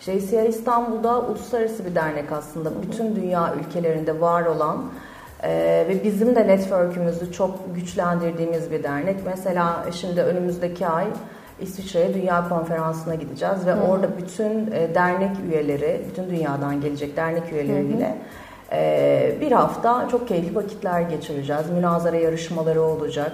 JCI 0.00 0.46
İstanbul'da 0.48 1.20
uluslararası 1.20 1.86
bir 1.86 1.94
dernek 1.94 2.32
aslında. 2.32 2.82
Bütün 2.82 3.16
dünya 3.16 3.54
ülkelerinde 3.54 4.20
var 4.20 4.46
olan 4.46 4.84
ee, 5.42 5.86
ve 5.88 6.04
bizim 6.04 6.36
de 6.36 6.46
network'ümüzü 6.46 7.32
çok 7.32 7.74
güçlendirdiğimiz 7.74 8.70
bir 8.70 8.82
dernek. 8.82 9.16
Mesela 9.26 9.84
şimdi 9.92 10.20
önümüzdeki 10.20 10.86
ay 10.86 11.06
İsviçre'ye 11.60 12.14
Dünya 12.14 12.48
Konferansı'na 12.48 13.14
gideceğiz 13.14 13.66
ve 13.66 13.72
hı. 13.72 13.80
orada 13.80 14.08
bütün 14.18 14.72
e, 14.72 14.94
dernek 14.94 15.36
üyeleri, 15.48 16.02
bütün 16.10 16.30
dünyadan 16.30 16.80
gelecek 16.80 17.16
dernek 17.16 17.52
üyeleriyle 17.52 18.18
e, 18.72 19.34
bir 19.40 19.52
hafta 19.52 20.08
çok 20.08 20.28
keyifli 20.28 20.54
vakitler 20.54 21.00
geçireceğiz. 21.00 21.70
Münazara 21.70 22.16
yarışmaları 22.16 22.82
olacak 22.82 23.32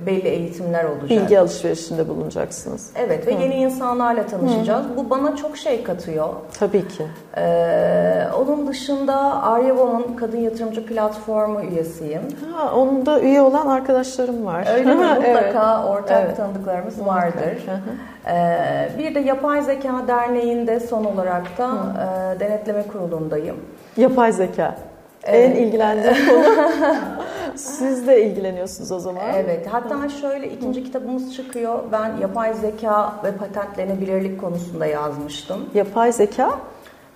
belli 0.00 0.28
eğitimler 0.28 0.84
olacak. 0.84 1.10
Bilgi 1.10 1.38
alışverişinde 1.38 2.08
bulunacaksınız. 2.08 2.90
Evet 2.96 3.26
ve 3.26 3.36
Hı. 3.36 3.42
yeni 3.42 3.54
insanlarla 3.54 4.26
tanışacağız. 4.26 4.84
Hı. 4.86 4.96
Bu 4.96 5.10
bana 5.10 5.36
çok 5.36 5.56
şey 5.56 5.82
katıyor. 5.82 6.28
Tabii 6.58 6.88
ki. 6.88 7.06
Ee, 7.36 8.24
onun 8.40 8.66
dışında 8.66 9.42
Arya 9.42 9.68
Woman 9.68 10.16
Kadın 10.16 10.38
Yatırımcı 10.38 10.86
Platformu 10.86 11.62
üyesiyim. 11.62 12.22
Ha, 12.52 12.74
onun 12.74 13.06
da 13.06 13.20
üye 13.20 13.40
olan 13.40 13.66
arkadaşlarım 13.66 14.46
var. 14.46 14.66
Öyle 14.74 14.94
mi? 14.94 15.04
Mutlaka 15.16 15.80
evet. 15.80 15.90
ortak 15.90 16.22
evet. 16.26 16.36
tanıdıklarımız 16.36 17.06
vardır. 17.06 17.66
Ee, 18.26 18.88
bir 18.98 19.14
de 19.14 19.20
Yapay 19.20 19.62
Zeka 19.62 20.08
Derneği'nde 20.08 20.80
son 20.80 21.04
olarak 21.04 21.58
da 21.58 21.70
e, 22.36 22.40
denetleme 22.40 22.82
kurulundayım. 22.82 23.56
Yapay 23.96 24.32
zeka. 24.32 24.76
Evet. 25.24 25.56
En 25.56 25.62
ilgilendiğim 25.62 26.14
konu. 26.28 26.44
Siz 27.56 28.06
de 28.06 28.24
ilgileniyorsunuz 28.26 28.92
o 28.92 28.98
zaman. 28.98 29.22
Evet. 29.36 29.66
Hatta 29.70 30.08
şöyle 30.08 30.50
ikinci 30.50 30.84
kitabımız 30.84 31.34
çıkıyor. 31.34 31.78
Ben 31.92 32.16
yapay 32.20 32.54
zeka 32.54 33.12
ve 33.24 33.32
patentlenebilirlik 33.32 34.40
konusunda 34.40 34.86
yazmıştım. 34.86 35.70
Yapay 35.74 36.12
zeka 36.12 36.58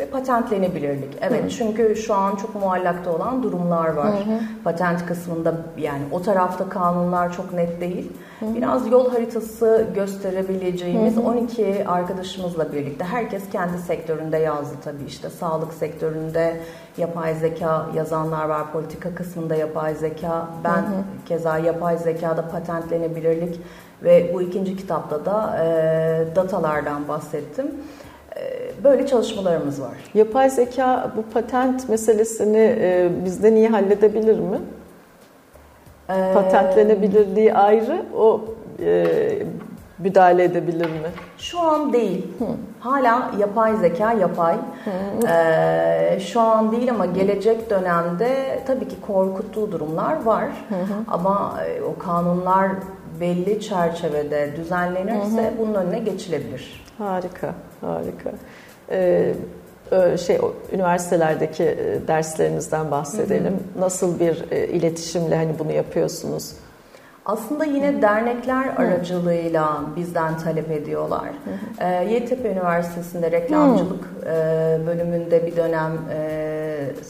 ve 0.04 0.10
patentlenebilirlik. 0.10 1.16
Evet 1.20 1.44
hı. 1.44 1.50
çünkü 1.50 1.96
şu 1.96 2.14
an 2.14 2.36
çok 2.36 2.54
muallakta 2.54 3.10
olan 3.10 3.42
durumlar 3.42 3.88
var. 3.88 4.06
Hı 4.06 4.16
hı. 4.16 4.40
Patent 4.64 5.06
kısmında 5.06 5.54
yani 5.78 6.02
o 6.12 6.22
tarafta 6.22 6.68
kanunlar 6.68 7.32
çok 7.32 7.52
net 7.52 7.80
değil. 7.80 8.12
Hı 8.40 8.46
hı. 8.46 8.54
Biraz 8.54 8.90
yol 8.90 9.10
haritası 9.10 9.86
gösterebileceğimiz 9.94 11.16
hı 11.16 11.20
hı. 11.20 11.24
12 11.24 11.88
arkadaşımızla 11.88 12.72
birlikte 12.72 13.04
herkes 13.04 13.42
kendi 13.52 13.78
sektöründe 13.78 14.36
yazdı 14.36 14.74
tabii 14.84 15.04
işte 15.06 15.30
sağlık 15.30 15.72
sektöründe 15.74 16.60
yapay 16.98 17.34
zeka 17.34 17.86
yazanlar 17.94 18.44
var, 18.44 18.72
politika 18.72 19.14
kısmında 19.14 19.54
yapay 19.54 19.94
zeka. 19.94 20.48
Ben 20.64 20.82
hı 20.82 20.86
hı. 20.86 21.02
keza 21.26 21.58
yapay 21.58 21.98
zekada 21.98 22.48
patentlenebilirlik 22.48 23.60
ve 24.02 24.30
bu 24.34 24.42
ikinci 24.42 24.76
kitapta 24.76 25.24
da 25.24 25.58
e, 25.64 26.36
datalardan 26.36 27.08
bahsettim. 27.08 27.66
Böyle 28.84 29.06
çalışmalarımız 29.06 29.82
var. 29.82 29.92
Yapay 30.14 30.50
zeka 30.50 31.10
bu 31.16 31.22
patent 31.34 31.88
meselesini 31.88 32.76
e, 32.80 33.10
bizde 33.24 33.54
niye 33.54 33.68
halledebilir 33.68 34.38
mi? 34.38 34.58
Ee, 36.10 36.32
Patentlenebilirliği 36.34 37.54
ayrı, 37.54 38.02
o 38.16 38.44
e, 38.84 39.06
müdahale 39.98 40.44
edebilir 40.44 40.86
mi? 40.86 41.08
Şu 41.38 41.60
an 41.60 41.92
değil. 41.92 42.26
Hı. 42.38 42.44
Hala 42.80 43.30
yapay 43.38 43.76
zeka 43.76 44.12
yapay. 44.12 44.54
Hı. 44.54 45.26
Ee, 45.28 46.20
şu 46.20 46.40
an 46.40 46.72
değil 46.72 46.90
ama 46.90 47.06
gelecek 47.06 47.70
dönemde 47.70 48.60
tabii 48.66 48.88
ki 48.88 48.96
korkuttuğu 49.06 49.72
durumlar 49.72 50.22
var. 50.22 50.44
Hı 50.68 50.74
hı. 50.74 51.04
Ama 51.08 51.54
e, 51.68 51.82
o 51.82 51.98
kanunlar 51.98 52.70
belli 53.20 53.60
çerçevede 53.60 54.56
düzenlenirse 54.56 55.42
hı 55.42 55.46
hı. 55.46 55.58
bunun 55.58 55.74
önüne 55.74 55.98
geçilebilir. 55.98 56.84
Harika, 56.98 57.54
harika. 57.80 58.30
Ee, 58.90 59.34
şey 60.26 60.38
üniversitelerdeki 60.72 61.64
e, 61.64 62.08
derslerinizden 62.08 62.90
bahsedelim. 62.90 63.52
Hı 63.52 63.78
hı. 63.78 63.80
Nasıl 63.80 64.20
bir 64.20 64.44
e, 64.50 64.68
iletişimle 64.68 65.36
hani 65.36 65.58
bunu 65.58 65.72
yapıyorsunuz? 65.72 66.52
Aslında 67.26 67.64
yine 67.64 68.02
dernekler 68.02 68.66
aracılığıyla 68.76 69.80
bizden 69.96 70.38
talep 70.38 70.70
ediyorlar. 70.70 71.28
Hı. 71.28 71.84
E, 71.84 72.12
Yeditepe 72.12 72.48
Üniversitesi'nde 72.48 73.30
reklamcılık 73.30 74.04
hı. 74.04 74.86
bölümünde 74.86 75.46
bir 75.46 75.56
dönem 75.56 75.92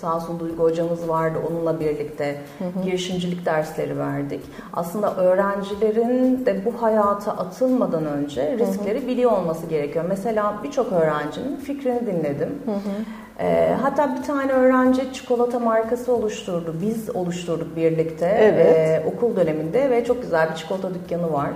sağ 0.00 0.16
olsun 0.16 0.40
Duygu 0.40 0.62
hocamız 0.62 1.08
vardı. 1.08 1.38
Onunla 1.50 1.80
birlikte 1.80 2.36
hı 2.58 2.64
hı. 2.64 2.84
girişimcilik 2.84 3.46
dersleri 3.46 3.98
verdik. 3.98 4.40
Aslında 4.72 5.16
öğrencilerin 5.16 6.46
de 6.46 6.64
bu 6.64 6.82
hayata 6.82 7.32
atılmadan 7.32 8.06
önce 8.06 8.58
riskleri 8.58 9.00
hı 9.00 9.04
hı. 9.04 9.08
biliyor 9.08 9.32
olması 9.32 9.66
gerekiyor. 9.66 10.04
Mesela 10.08 10.54
birçok 10.64 10.92
öğrencinin 10.92 11.56
fikrini 11.56 12.06
dinledim. 12.06 12.58
Hı 12.64 12.70
hı. 12.70 13.04
E, 13.40 13.76
hatta 13.82 14.16
bir 14.16 14.22
tane 14.22 14.52
öğrenci 14.52 15.12
çikolata 15.12 15.58
markası 15.58 16.12
oluşturdu. 16.12 16.74
Biz 16.82 17.16
oluşturduk 17.16 17.76
birlikte 17.76 18.26
evet. 18.40 18.76
e, 18.76 19.08
okul 19.08 19.36
döneminde 19.36 19.90
ve 19.90 20.04
çok 20.04 20.22
güzel 20.22 20.50
bir 20.50 20.54
çikolata 20.54 20.94
dükkanı 20.94 21.32
var. 21.32 21.50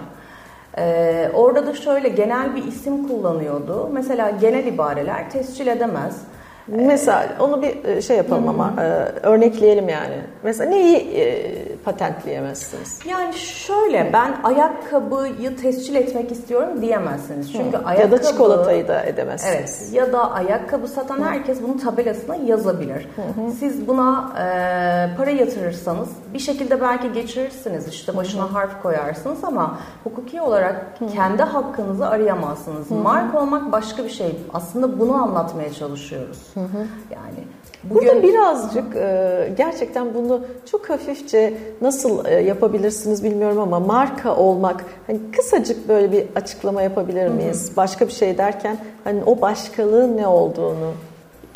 E, 0.79 1.31
orada 1.35 1.67
da 1.67 1.75
şöyle 1.75 2.09
genel 2.09 2.57
bir 2.57 2.65
isim 2.65 3.09
kullanıyordu. 3.09 3.89
Mesela 3.93 4.31
genel 4.31 4.67
ibareler 4.67 5.31
tescil 5.31 5.67
edemez. 5.67 6.23
Mesela 6.69 7.37
onu 7.41 7.63
bir 7.63 7.85
e, 7.85 8.03
şey 8.03 8.17
yapalım 8.17 8.49
ama 8.49 8.75
e, 8.79 8.85
örnekleyelim 9.27 9.89
yani. 9.89 10.15
Mesela 10.43 10.71
neyi 10.71 10.97
e, 10.97 11.55
patentleyemezsiniz? 11.85 12.99
Yani 13.09 13.35
şöyle 13.35 14.11
ben 14.13 14.37
ayakkabıyı 14.45 15.57
tescil 15.57 15.95
etmek 15.95 16.33
istiyorum 16.33 16.83
diyemezsiniz. 16.83 17.53
Çünkü 17.53 17.79
Hı. 17.79 17.83
ayakkabı 17.85 18.15
ya 18.15 18.21
da 18.21 18.23
çikolatayı 18.23 18.89
da 18.89 19.03
edemezsiniz. 19.03 19.55
Evet. 19.55 19.89
Ya 19.93 20.13
da 20.13 20.33
ayakkabı 20.33 20.89
satan 20.89 21.19
Hı. 21.19 21.25
herkes 21.25 21.63
bunun 21.63 21.79
tabelasına 21.79 22.37
yazabilir. 22.37 23.09
Hı-hı. 23.17 23.51
Siz 23.59 23.89
buna 23.89 24.33
e, 24.35 25.17
para 25.17 25.31
yatırırsanız 25.31 26.09
bir 26.35 26.39
şekilde 26.39 26.81
belki 26.81 27.13
geçirirsiniz. 27.13 27.89
İşte 27.89 28.17
başına 28.17 28.43
Hı-hı. 28.43 28.53
harf 28.53 28.83
koyarsınız 28.83 29.45
ama 29.45 29.79
hukuki 30.05 30.41
olarak 30.41 30.87
Hı-hı. 30.99 31.09
kendi 31.09 31.43
hakkınızı 31.43 32.09
arayamazsınız. 32.09 32.91
Hı-hı. 32.91 32.99
Mark 32.99 33.35
olmak 33.35 33.73
başka 33.73 34.05
bir 34.05 34.11
şey. 34.11 34.37
Aslında 34.55 35.01
bunu 35.01 35.15
anlatmaya 35.15 35.73
çalışıyoruz. 35.73 36.39
Hı 36.55 36.61
hı. 36.61 36.87
Yani 37.11 37.45
bugün... 37.85 38.09
Burada 38.09 38.23
birazcık 38.23 38.97
e, 38.97 39.53
gerçekten 39.57 40.15
bunu 40.15 40.41
çok 40.71 40.91
hafifçe 40.91 41.55
nasıl 41.81 42.25
e, 42.27 42.35
yapabilirsiniz 42.35 43.25
bilmiyorum 43.25 43.59
ama 43.59 43.81
marka 43.81 44.37
olmak 44.37 44.85
hani 45.07 45.19
kısacık 45.37 45.89
böyle 45.89 46.13
bir 46.13 46.25
açıklama 46.35 46.83
yapabilir 46.83 47.29
miyiz? 47.29 47.69
Hı 47.69 47.73
hı. 47.73 47.77
Başka 47.77 48.07
bir 48.07 48.13
şey 48.13 48.39
derken 48.39 48.79
hani 49.05 49.25
o 49.27 49.41
başkalığın 49.41 50.17
ne 50.17 50.27
olduğunu 50.27 50.93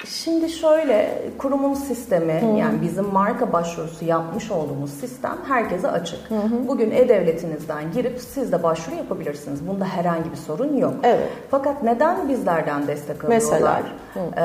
Şimdi 0.06 0.48
şöyle 0.50 1.22
kurumun 1.38 1.74
sistemi 1.74 2.32
hı 2.32 2.58
yani 2.58 2.82
bizim 2.82 3.04
marka 3.12 3.52
başvurusu 3.52 4.04
yapmış 4.04 4.50
olduğumuz 4.50 4.90
sistem 4.90 5.36
herkese 5.48 5.88
açık. 5.88 6.30
Hı 6.30 6.34
hı. 6.34 6.68
Bugün 6.68 6.90
e-devletinizden 6.90 7.92
girip 7.92 8.20
siz 8.20 8.52
de 8.52 8.62
başvuru 8.62 8.96
yapabilirsiniz. 8.96 9.68
Bunda 9.68 9.84
herhangi 9.84 10.30
bir 10.30 10.36
sorun 10.36 10.76
yok. 10.76 10.94
Evet. 11.02 11.28
Fakat 11.50 11.82
neden 11.82 12.28
bizlerden 12.28 12.86
destek 12.86 13.24
alıyorlar? 13.24 13.82
Mesela? 14.14 14.32
Ee, 14.36 14.42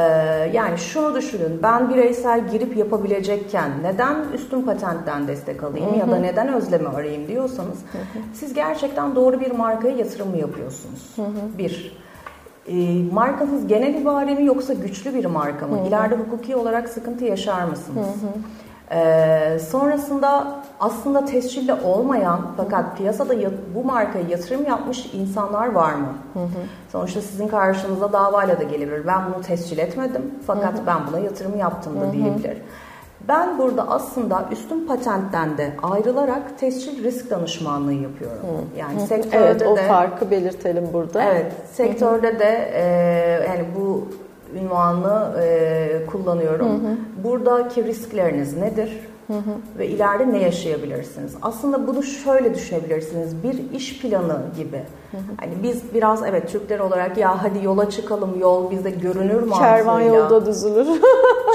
yani 0.53 0.77
şunu 0.77 1.15
düşünün 1.15 1.59
ben 1.63 1.89
bireysel 1.89 2.47
girip 2.47 2.77
yapabilecekken 2.77 3.71
neden 3.83 4.15
üstün 4.33 4.61
patentten 4.61 5.27
destek 5.27 5.63
alayım 5.63 5.87
hı 5.87 5.95
hı. 5.95 5.99
ya 5.99 6.11
da 6.11 6.15
neden 6.15 6.53
özlemi 6.53 6.87
arayayım 6.87 7.27
diyorsanız 7.27 7.77
hı 7.91 7.97
hı. 7.97 8.23
siz 8.33 8.53
gerçekten 8.53 9.15
doğru 9.15 9.39
bir 9.39 9.51
markaya 9.51 9.95
yatırım 9.95 10.29
mı 10.29 10.37
yapıyorsunuz? 10.37 11.11
Hı 11.15 11.21
hı. 11.21 11.57
Bir. 11.57 12.06
E, 12.67 13.03
markanız 13.13 13.67
genel 13.67 14.01
ibare 14.01 14.35
mi 14.35 14.45
yoksa 14.45 14.73
güçlü 14.73 15.13
bir 15.13 15.25
marka 15.25 15.67
mı? 15.67 15.77
Hı 15.77 15.81
hı. 15.81 15.87
İleride 15.87 16.15
hukuki 16.15 16.55
olarak 16.55 16.89
sıkıntı 16.89 17.25
yaşar 17.25 17.63
mısınız? 17.63 18.07
Hı 18.07 18.27
hı. 18.27 18.31
Ee, 18.91 19.59
sonrasında 19.59 20.47
aslında 20.79 21.25
tescilli 21.25 21.73
olmayan 21.73 22.41
fakat 22.57 22.97
piyasada 22.97 23.33
bu 23.75 23.83
markaya 23.83 24.27
yatırım 24.29 24.65
yapmış 24.65 25.13
insanlar 25.13 25.71
var 25.71 25.93
mı? 25.93 26.07
Hı 26.33 26.39
hı. 26.39 26.47
Sonuçta 26.91 27.21
sizin 27.21 27.47
karşınıza 27.47 28.13
davayla 28.13 28.59
da 28.59 28.63
gelebilir. 28.63 29.07
Ben 29.07 29.21
bunu 29.33 29.43
tescil 29.43 29.77
etmedim 29.77 30.21
fakat 30.47 30.73
hı 30.73 30.81
hı. 30.81 30.87
ben 30.87 30.97
buna 31.07 31.19
yatırım 31.19 31.57
yaptım 31.57 32.01
da 32.01 32.05
hı 32.05 32.09
hı. 32.09 32.13
diyebilir. 32.13 32.57
Ben 33.27 33.57
burada 33.57 33.89
aslında 33.89 34.45
üstün 34.51 34.87
patentten 34.87 35.57
de 35.57 35.71
ayrılarak 35.83 36.59
tescil 36.59 37.03
risk 37.03 37.29
danışmanlığı 37.29 37.93
yapıyorum. 37.93 38.37
Hı. 38.41 38.79
Yani 38.79 39.01
Hı. 39.01 39.07
sektörde 39.07 39.45
evet, 39.45 39.61
o 39.61 39.77
de 39.77 39.87
farkı 39.87 40.31
belirtelim 40.31 40.89
burada. 40.93 41.23
Evet, 41.23 41.51
sektörde 41.71 42.35
Hı. 42.35 42.39
de 42.39 42.71
e, 42.73 42.83
yani 43.47 43.65
bu 43.79 44.07
ünvanı 44.55 45.41
e, 45.41 46.05
kullanıyorum. 46.11 46.69
Hı 46.69 46.87
hı. 46.87 47.23
Buradaki 47.23 47.85
riskleriniz 47.85 48.57
nedir? 48.57 48.99
Hı 49.27 49.33
hı. 49.33 49.79
Ve 49.79 49.87
ileride 49.87 50.33
ne 50.33 50.37
yaşayabilirsiniz? 50.37 51.35
Aslında 51.41 51.87
bunu 51.87 52.03
şöyle 52.03 52.53
düşünebilirsiniz. 52.53 53.43
Bir 53.43 53.71
iş 53.77 54.01
planı 54.01 54.41
gibi. 54.57 54.83
Hı 55.11 55.17
hı. 55.17 55.21
Hani 55.37 55.53
biz 55.63 55.93
biraz 55.93 56.23
evet 56.23 56.51
Türkler 56.51 56.79
olarak 56.79 57.17
ya 57.17 57.43
hadi 57.43 57.65
yola 57.65 57.89
çıkalım 57.89 58.39
yol 58.39 58.71
bizde 58.71 58.89
görünür 58.89 59.43
mantığıyla. 59.43 59.75
Kervan 59.75 60.01
yolda 60.01 60.45
düzülür. 60.45 60.85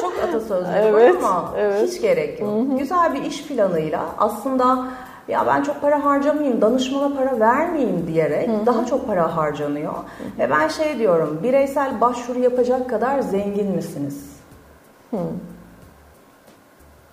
Çok 0.00 0.12
atasözlü 0.28 0.68
evet, 0.76 1.14
ama 1.16 1.54
evet. 1.58 1.88
hiç 1.88 2.00
gerek 2.00 2.40
yok. 2.40 2.50
Hı 2.50 2.74
hı. 2.74 2.78
Güzel 2.78 3.14
bir 3.14 3.22
iş 3.22 3.46
planıyla 3.46 4.04
aslında 4.18 4.88
ya 5.28 5.46
ben 5.46 5.62
çok 5.62 5.80
para 5.80 6.04
harcamayayım, 6.04 6.60
danışmana 6.60 7.14
para 7.16 7.40
vermeyeyim 7.40 8.06
diyerek 8.06 8.48
Hı-hı. 8.48 8.66
daha 8.66 8.86
çok 8.86 9.06
para 9.06 9.36
harcanıyor. 9.36 9.92
Hı-hı. 9.92 10.38
Ve 10.38 10.50
ben 10.50 10.68
şey 10.68 10.98
diyorum, 10.98 11.40
bireysel 11.42 12.00
başvuru 12.00 12.38
yapacak 12.38 12.90
kadar 12.90 13.20
zengin 13.20 13.76
misiniz? 13.76 14.32
Hı. 15.10 15.16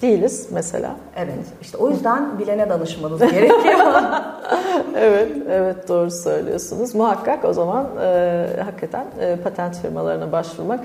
Değiliz 0.02 0.48
mesela. 0.52 0.96
Evet. 1.16 1.46
İşte 1.62 1.78
o 1.78 1.90
yüzden 1.90 2.40
bilene 2.40 2.70
danışmanız 2.70 3.20
gerekiyor. 3.20 3.80
evet, 4.96 5.32
evet 5.50 5.88
doğru 5.88 6.12
söylüyorsunuz. 6.12 6.96
Muhakkak 6.96 7.46
o 7.46 7.54
zaman 7.54 7.88
e, 8.02 8.46
hakikaten 8.66 9.06
e, 9.20 9.36
patent 9.36 9.82
firmalarına 9.82 10.32
başvurmak. 10.32 10.80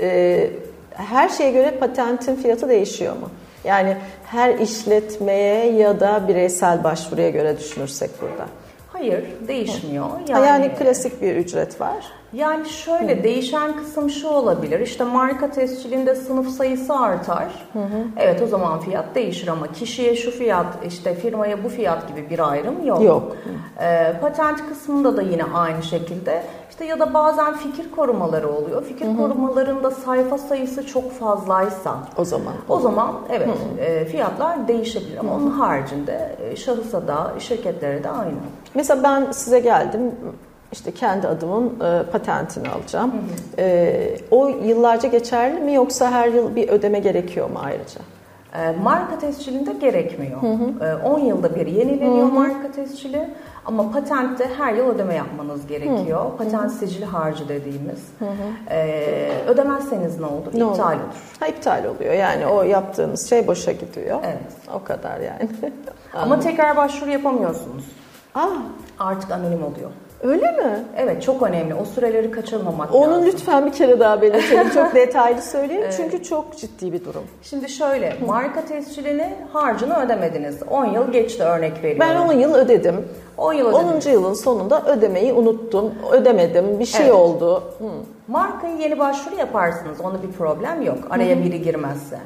E, 0.00 0.50
her 0.90 1.28
şeye 1.28 1.50
göre 1.50 1.70
patentin 1.70 2.36
fiyatı 2.36 2.68
değişiyor 2.68 3.12
mu? 3.16 3.30
Yani 3.64 3.96
her 4.26 4.58
işletmeye 4.58 5.72
ya 5.72 6.00
da 6.00 6.28
bireysel 6.28 6.84
başvuruya 6.84 7.30
göre 7.30 7.58
düşünürsek 7.58 8.10
burada. 8.22 8.46
Hayır, 8.92 9.24
değişmiyor. 9.48 10.06
Yani, 10.28 10.46
yani 10.46 10.74
klasik 10.74 11.22
bir 11.22 11.36
ücret 11.36 11.80
var. 11.80 12.04
Yani 12.32 12.68
şöyle 12.68 13.18
hı. 13.18 13.24
değişen 13.24 13.76
kısım 13.76 14.10
şu 14.10 14.28
olabilir. 14.28 14.80
İşte 14.80 15.04
marka 15.04 15.50
tescilinde 15.50 16.14
sınıf 16.14 16.48
sayısı 16.48 16.94
artar. 16.96 17.66
Hı 17.72 17.78
hı. 17.78 18.04
Evet 18.16 18.42
o 18.42 18.46
zaman 18.46 18.80
fiyat 18.80 19.14
değişir 19.14 19.48
ama 19.48 19.72
kişiye 19.72 20.16
şu 20.16 20.30
fiyat, 20.30 20.66
işte 20.86 21.14
firmaya 21.14 21.64
bu 21.64 21.68
fiyat 21.68 22.08
gibi 22.08 22.30
bir 22.30 22.50
ayrım 22.50 22.86
yok. 22.86 23.02
Yok. 23.02 23.36
Ee, 23.80 24.12
patent 24.20 24.68
kısmında 24.68 25.16
da 25.16 25.22
yine 25.22 25.44
aynı 25.44 25.82
şekilde. 25.82 26.42
İşte 26.70 26.84
ya 26.84 27.00
da 27.00 27.14
bazen 27.14 27.54
fikir 27.54 27.90
korumaları 27.90 28.48
oluyor. 28.48 28.84
Fikir 28.84 29.06
hı 29.06 29.10
hı. 29.10 29.16
korumalarında 29.16 29.90
sayfa 29.90 30.38
sayısı 30.38 30.86
çok 30.86 31.12
fazlaysa 31.12 31.98
o 32.16 32.24
zaman 32.24 32.54
o 32.68 32.80
zaman 32.80 33.14
evet 33.30 33.48
hı. 33.48 33.80
E, 33.80 34.04
fiyatlar 34.04 34.68
değişebilir 34.68 35.18
ama 35.18 35.30
hı 35.30 35.34
hı. 35.34 35.38
onun 35.38 35.50
haricinde 35.50 36.36
e, 36.42 36.56
şahısa 36.56 37.08
da 37.08 37.32
şirketlere 37.38 38.04
de 38.04 38.10
aynı. 38.10 38.34
Mesela 38.74 39.02
ben 39.02 39.32
size 39.32 39.60
geldim 39.60 40.12
işte 40.72 40.90
kendi 40.90 41.28
adımın 41.28 41.80
e, 41.80 42.02
patentini 42.12 42.68
alacağım. 42.68 43.12
Hı 43.12 43.16
hı. 43.16 43.66
E, 43.66 44.16
o 44.30 44.48
yıllarca 44.48 45.08
geçerli 45.08 45.60
mi 45.60 45.74
yoksa 45.74 46.10
her 46.10 46.28
yıl 46.28 46.56
bir 46.56 46.68
ödeme 46.68 46.98
gerekiyor 46.98 47.50
mu 47.50 47.58
ayrıca? 47.62 48.00
E, 48.54 48.76
marka 48.82 49.18
tescilinde 49.18 49.72
gerekmiyor. 49.72 50.42
Hı 50.42 50.46
hı. 50.46 50.98
10 51.04 51.18
yılda 51.18 51.54
bir 51.54 51.66
yenileniyor 51.66 52.26
hı 52.26 52.30
hı. 52.30 52.34
marka 52.34 52.72
tescili. 52.72 53.28
Ama 53.64 53.92
patentte 53.92 54.48
her 54.58 54.74
yıl 54.74 54.86
ödeme 54.86 55.14
yapmanız 55.14 55.66
gerekiyor. 55.66 56.24
Hı. 56.24 56.36
Patent 56.36 56.72
sicili 56.72 57.04
harcı 57.04 57.48
dediğimiz. 57.48 58.00
Hı 58.18 58.24
hı. 58.24 58.30
Ee, 58.70 59.30
ödemezseniz 59.48 60.20
ne 60.20 60.26
olur? 60.26 60.46
Ne 60.54 60.58
iptal 60.58 60.66
olur. 60.66 61.02
olur. 61.02 61.14
Ha 61.40 61.46
iptal 61.46 61.84
oluyor. 61.84 62.14
Yani 62.14 62.42
evet. 62.42 62.52
o 62.52 62.62
yaptığınız 62.62 63.28
şey 63.28 63.46
boşa 63.46 63.72
gidiyor. 63.72 64.18
Evet. 64.24 64.52
O 64.74 64.84
kadar 64.84 65.20
yani. 65.20 65.48
Ama 66.14 66.40
tekrar 66.40 66.76
başvuru 66.76 67.10
yapamıyorsunuz. 67.10 67.84
Aa. 68.34 68.48
Artık 68.98 69.30
anonim 69.30 69.64
oluyor. 69.64 69.90
Öyle 70.22 70.52
mi? 70.52 70.84
Evet 70.96 71.22
çok 71.22 71.42
önemli. 71.42 71.74
O 71.74 71.84
süreleri 71.84 72.30
kaçırmamak 72.30 72.94
Onu 72.94 73.10
lazım. 73.10 73.26
lütfen 73.26 73.66
bir 73.66 73.72
kere 73.72 74.00
daha 74.00 74.22
belirtelim. 74.22 74.70
çok 74.70 74.94
detaylı 74.94 75.42
söyleyin 75.42 75.82
evet. 75.82 75.94
çünkü 75.96 76.22
çok 76.22 76.56
ciddi 76.56 76.92
bir 76.92 77.04
durum. 77.04 77.22
Şimdi 77.42 77.68
şöyle 77.68 78.16
marka 78.26 78.64
tescilini 78.64 79.34
harcını 79.52 80.04
ödemediniz. 80.04 80.62
10 80.70 80.86
yıl 80.86 81.12
geçti 81.12 81.42
örnek 81.42 81.84
veriyorum. 81.84 82.00
Ben 82.00 82.16
10 82.16 82.32
yıl 82.32 82.54
ödedim. 82.54 83.08
10 83.36 83.52
yıl 83.52 83.66
ödediniz. 83.66 84.06
10. 84.06 84.10
yılın 84.10 84.34
sonunda 84.34 84.82
ödemeyi 84.86 85.32
unuttum. 85.32 85.94
Ödemedim. 86.12 86.78
Bir 86.80 86.84
şey 86.84 87.06
evet. 87.06 87.14
oldu. 87.14 87.62
Hı. 87.78 87.84
Markayı 88.28 88.76
yeni 88.76 88.98
başvuru 88.98 89.34
yaparsınız. 89.34 90.00
Onda 90.00 90.22
bir 90.22 90.32
problem 90.32 90.82
yok. 90.82 90.98
Araya 91.10 91.36
Hı-hı. 91.36 91.44
biri 91.44 91.62
girmezse. 91.62 92.18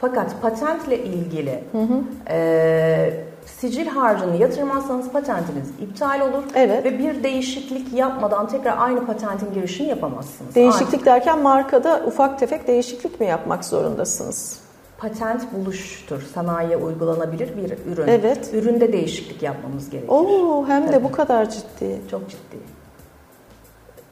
Fakat 0.00 0.42
patentle 0.42 0.98
ilgili 0.98 1.62
hı 1.72 1.78
hı. 1.78 2.00
E, 2.30 3.10
sicil 3.46 3.86
harcını 3.86 4.36
yatırmazsanız 4.36 5.10
patentiniz 5.10 5.68
iptal 5.80 6.20
olur. 6.20 6.42
Evet. 6.54 6.84
Ve 6.84 6.98
bir 6.98 7.22
değişiklik 7.22 7.92
yapmadan 7.92 8.48
tekrar 8.48 8.78
aynı 8.78 9.06
patentin 9.06 9.54
girişini 9.54 9.88
yapamazsınız. 9.88 10.54
Değişiklik 10.54 10.94
Artık. 10.94 11.06
derken 11.06 11.38
markada 11.38 12.02
ufak 12.06 12.38
tefek 12.38 12.66
değişiklik 12.66 13.20
mi 13.20 13.26
yapmak 13.26 13.64
zorundasınız? 13.64 14.58
Patent 14.98 15.52
buluştur. 15.52 16.22
Sanayiye 16.34 16.76
uygulanabilir 16.76 17.50
bir 17.56 17.92
ürün. 17.92 18.08
Evet. 18.08 18.50
Üründe 18.52 18.92
değişiklik 18.92 19.42
yapmamız 19.42 19.90
gerekir. 19.90 20.08
Oo, 20.08 20.64
hem 20.68 20.92
de 20.92 21.04
bu 21.04 21.12
kadar 21.12 21.50
ciddi. 21.50 22.00
Çok 22.10 22.30
ciddi. 22.30 22.56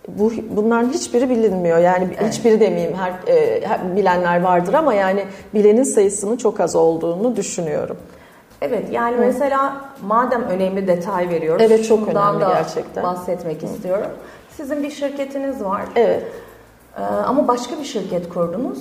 Bu 0.09 0.33
bunların 0.51 0.88
hiçbiri 0.88 1.31
bilinmiyor. 1.31 1.79
Yani 1.79 2.09
evet. 2.20 2.33
hiçbiri 2.33 2.61
demeyeyim. 2.61 2.94
Her, 2.97 3.33
e, 3.33 3.97
bilenler 3.97 4.40
vardır 4.40 4.75
ama 4.75 4.94
yani 4.94 5.25
bilenin 5.55 5.83
sayısının 5.83 6.37
çok 6.37 6.61
az 6.61 6.77
olduğunu 6.77 7.37
düşünüyorum. 7.37 7.97
Evet 8.61 8.93
yani 8.93 9.17
Hı. 9.17 9.21
mesela 9.21 9.85
madem 10.07 10.43
önemli 10.43 10.87
detay 10.88 11.29
veriyoruz. 11.29 11.62
Evet 11.62 11.88
çok 11.88 12.09
önemli 12.09 12.40
da 12.40 12.49
gerçekten. 12.49 13.05
bahsetmek 13.05 13.62
Hı. 13.62 13.67
istiyorum. 13.67 14.11
Sizin 14.51 14.83
bir 14.83 14.90
şirketiniz 14.90 15.64
var. 15.64 15.83
Evet. 15.97 16.23
Ee, 16.99 17.03
ama 17.03 17.49
başka 17.49 17.79
bir 17.79 17.85
şirket 17.85 18.29
kurdunuz. 18.29 18.79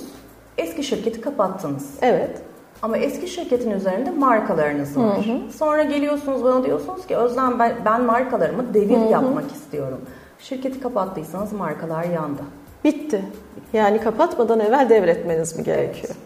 Eski 0.58 0.82
şirketi 0.82 1.20
kapattınız. 1.20 1.90
Evet. 2.02 2.30
Ama 2.82 2.96
eski 2.96 3.28
şirketin 3.28 3.70
üzerinde 3.70 4.10
markalarınız 4.10 4.96
var. 4.96 5.16
Hı 5.16 5.32
hı. 5.32 5.52
Sonra 5.52 5.82
geliyorsunuz 5.82 6.44
bana 6.44 6.64
diyorsunuz 6.64 7.06
ki 7.06 7.16
Özlem 7.16 7.58
ben, 7.58 7.72
ben 7.84 8.02
markalarımı 8.04 8.74
devir 8.74 8.96
hı 8.96 9.06
hı. 9.06 9.10
yapmak 9.10 9.52
istiyorum. 9.52 10.00
Şirketi 10.38 10.80
kapattıysanız 10.80 11.52
markalar 11.52 12.04
yandı. 12.04 12.42
Bitti. 12.84 13.24
Yani 13.72 14.00
kapatmadan 14.00 14.60
evvel 14.60 14.88
devretmeniz 14.88 15.58
mi 15.58 15.64
gerekiyor? 15.64 16.08
Evet. 16.08 16.16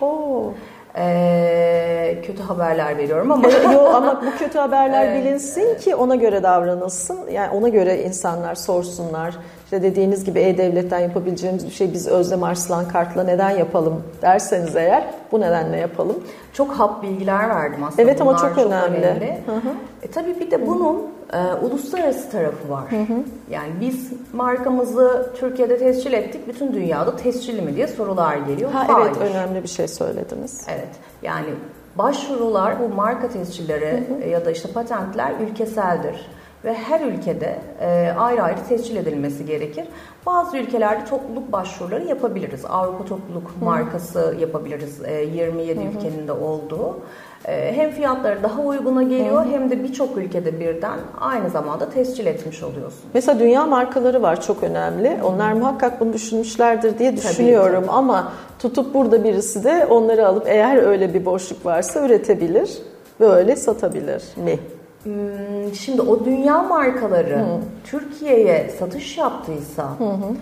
Oo 0.00 0.52
e, 0.96 2.18
kötü 2.26 2.42
haberler 2.42 2.98
veriyorum 2.98 3.32
ama. 3.32 3.48
Yok 3.72 3.94
ama 3.94 4.22
bu 4.26 4.38
kötü 4.38 4.58
haberler 4.58 5.06
evet. 5.06 5.24
bilinsin 5.24 5.78
ki 5.78 5.94
ona 5.94 6.14
göre 6.14 6.42
davranılsın. 6.42 7.30
Yani 7.30 7.50
ona 7.50 7.68
göre 7.68 8.02
insanlar 8.02 8.54
sorsunlar. 8.54 9.36
İşte 9.64 9.82
dediğiniz 9.82 10.24
gibi 10.24 10.40
e-devletten 10.40 10.98
yapabileceğimiz 10.98 11.66
bir 11.66 11.70
şey 11.70 11.92
biz 11.92 12.08
Özlem 12.08 12.42
Arslan 12.42 12.88
kartla 12.88 13.24
neden 13.24 13.50
yapalım 13.50 14.02
derseniz 14.22 14.76
eğer 14.76 15.04
bu 15.32 15.40
nedenle 15.40 15.76
yapalım. 15.76 16.16
Çok 16.52 16.70
hap 16.72 17.02
bilgiler 17.02 17.48
verdim 17.48 17.84
aslında. 17.84 18.02
Evet 18.02 18.20
ama 18.20 18.36
çok, 18.36 18.54
çok 18.56 18.66
önemli. 18.66 18.96
önemli. 18.96 19.38
Hı 19.46 19.52
hı. 19.52 19.74
E, 20.02 20.10
tabii 20.10 20.40
bir 20.40 20.50
de 20.50 20.66
bunun 20.66 21.13
e, 21.34 21.54
uluslararası 21.54 22.30
tarafı 22.30 22.70
var. 22.70 22.92
Hı 22.92 22.96
hı. 22.96 23.16
Yani 23.50 23.72
biz 23.80 24.12
markamızı 24.32 25.30
Türkiye'de 25.36 25.78
tescil 25.78 26.12
ettik, 26.12 26.48
bütün 26.48 26.72
dünyada 26.72 27.16
tescilli 27.16 27.62
mi 27.62 27.76
diye 27.76 27.86
sorular 27.86 28.36
geliyor. 28.36 28.70
Ha, 28.70 28.84
Hayır. 28.88 29.06
Evet 29.06 29.30
önemli 29.30 29.62
bir 29.62 29.68
şey 29.68 29.88
söylediniz. 29.88 30.66
Evet 30.68 30.90
yani 31.22 31.48
başvurular 31.96 32.80
bu 32.80 32.94
marka 32.94 33.28
tescilleri 33.28 33.90
hı 33.90 34.24
hı. 34.24 34.28
ya 34.28 34.44
da 34.44 34.50
işte 34.50 34.68
patentler 34.68 35.32
ülkeseldir 35.40 36.26
ve 36.64 36.74
her 36.74 37.00
ülkede 37.00 37.58
e, 37.80 38.14
ayrı 38.18 38.42
ayrı 38.42 38.58
tescil 38.68 38.96
edilmesi 38.96 39.46
gerekir. 39.46 39.84
Bazı 40.26 40.56
ülkelerde 40.56 41.04
topluluk 41.04 41.52
başvuruları 41.52 42.04
yapabiliriz. 42.04 42.64
Avrupa 42.64 43.04
topluluk 43.04 43.54
Hı. 43.60 43.64
markası 43.64 44.36
yapabiliriz. 44.40 45.04
E, 45.04 45.22
27 45.22 45.80
Hı. 45.80 45.84
ülkenin 45.84 46.28
de 46.28 46.32
olduğu. 46.32 47.00
E, 47.48 47.72
hem 47.76 47.90
fiyatları 47.90 48.42
daha 48.42 48.60
uyguna 48.62 49.02
geliyor 49.02 49.44
Hı. 49.44 49.50
hem 49.50 49.70
de 49.70 49.84
birçok 49.84 50.16
ülkede 50.16 50.60
birden 50.60 50.98
aynı 51.20 51.50
zamanda 51.50 51.90
tescil 51.90 52.26
etmiş 52.26 52.62
oluyorsun. 52.62 53.00
Mesela 53.14 53.38
dünya 53.38 53.66
markaları 53.66 54.22
var 54.22 54.40
çok 54.40 54.62
önemli. 54.62 55.18
Hı. 55.20 55.26
Onlar 55.26 55.52
muhakkak 55.52 56.00
bunu 56.00 56.12
düşünmüşlerdir 56.12 56.98
diye 56.98 57.16
düşünüyorum 57.16 57.74
tabii, 57.74 57.86
tabii. 57.86 57.96
ama 57.96 58.32
tutup 58.58 58.94
burada 58.94 59.24
birisi 59.24 59.64
de 59.64 59.86
onları 59.90 60.26
alıp 60.26 60.48
eğer 60.48 60.76
öyle 60.76 61.14
bir 61.14 61.24
boşluk 61.24 61.66
varsa 61.66 62.06
üretebilir 62.06 62.78
ve 63.20 63.26
öyle 63.26 63.56
satabilir 63.56 64.22
mi? 64.36 64.58
Hmm, 65.02 65.74
şimdi 65.74 66.02
o 66.02 66.24
dünya 66.24 66.62
markaları 66.62 67.38
hı. 67.38 67.60
Türkiye'ye 67.84 68.70
satış 68.78 69.18
yaptıysa 69.18 69.82
hı 69.98 70.04
hı. 70.04 70.34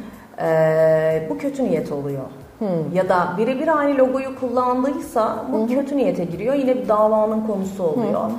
E, 0.46 1.26
bu 1.30 1.38
kötü 1.38 1.64
niyet 1.64 1.92
oluyor. 1.92 2.22
Hı. 2.62 2.96
Ya 2.96 3.08
da 3.08 3.34
birebir 3.38 3.78
aynı 3.78 3.98
logoyu 3.98 4.40
kullandıysa 4.40 5.44
bu 5.52 5.62
hı. 5.62 5.68
kötü 5.68 5.96
niyete 5.96 6.24
giriyor. 6.24 6.54
Yine 6.54 6.76
bir 6.76 6.88
davanın 6.88 7.46
konusu 7.46 7.82
oluyor. 7.82 8.24
Hı. 8.24 8.32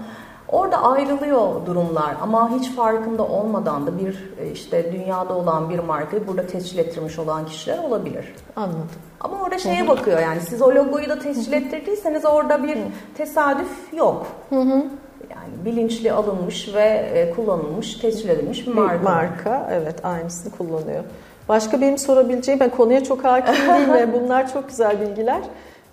Orada 0.48 0.84
ayrılıyor 0.84 1.66
durumlar 1.66 2.16
ama 2.22 2.52
hiç 2.52 2.72
farkında 2.72 3.24
olmadan 3.24 3.88
da 3.88 4.00
bir 4.00 4.34
e, 4.40 4.52
işte 4.52 4.94
dünyada 4.94 5.34
olan 5.34 5.70
bir 5.70 5.80
markayı 5.80 6.28
burada 6.28 6.48
tescil 6.48 6.78
ettirmiş 6.78 7.20
olan 7.20 7.46
kişiler 7.46 7.78
olabilir. 7.78 8.36
Anladım. 8.56 8.90
Ama 9.20 9.42
orada 9.42 9.58
şeye 9.58 9.82
hı 9.82 9.84
hı. 9.84 9.88
bakıyor 9.88 10.20
yani 10.20 10.42
siz 10.42 10.62
o 10.62 10.76
logoyu 10.76 11.10
da 11.10 11.20
tescil 11.20 11.54
ettirdiyseniz 11.54 12.26
orada 12.26 12.64
bir 12.64 12.78
tesadüf 13.18 13.94
yok. 13.94 14.28
Hı 14.50 14.60
hı. 14.60 14.84
Yani 15.30 15.66
bilinçli 15.66 16.12
alınmış 16.12 16.76
ve 16.76 16.84
e, 17.14 17.34
kullanılmış, 17.36 17.96
tescil 17.96 18.30
edilmiş 18.30 18.68
bir 18.68 18.74
marka. 18.74 19.00
Bir 19.00 19.04
marka, 19.04 19.70
evet 19.72 20.06
aynısını 20.06 20.58
kullanıyor. 20.58 21.04
Başka 21.50 21.82
benim 21.82 21.98
sorabileceğim, 21.98 22.60
ben 22.60 22.70
konuya 22.70 23.04
çok 23.04 23.24
hakim 23.24 23.54
değilim 23.54 23.94
ve 23.94 24.14
bunlar 24.24 24.54
çok 24.54 24.70
güzel 24.70 25.02
bilgiler. 25.02 25.42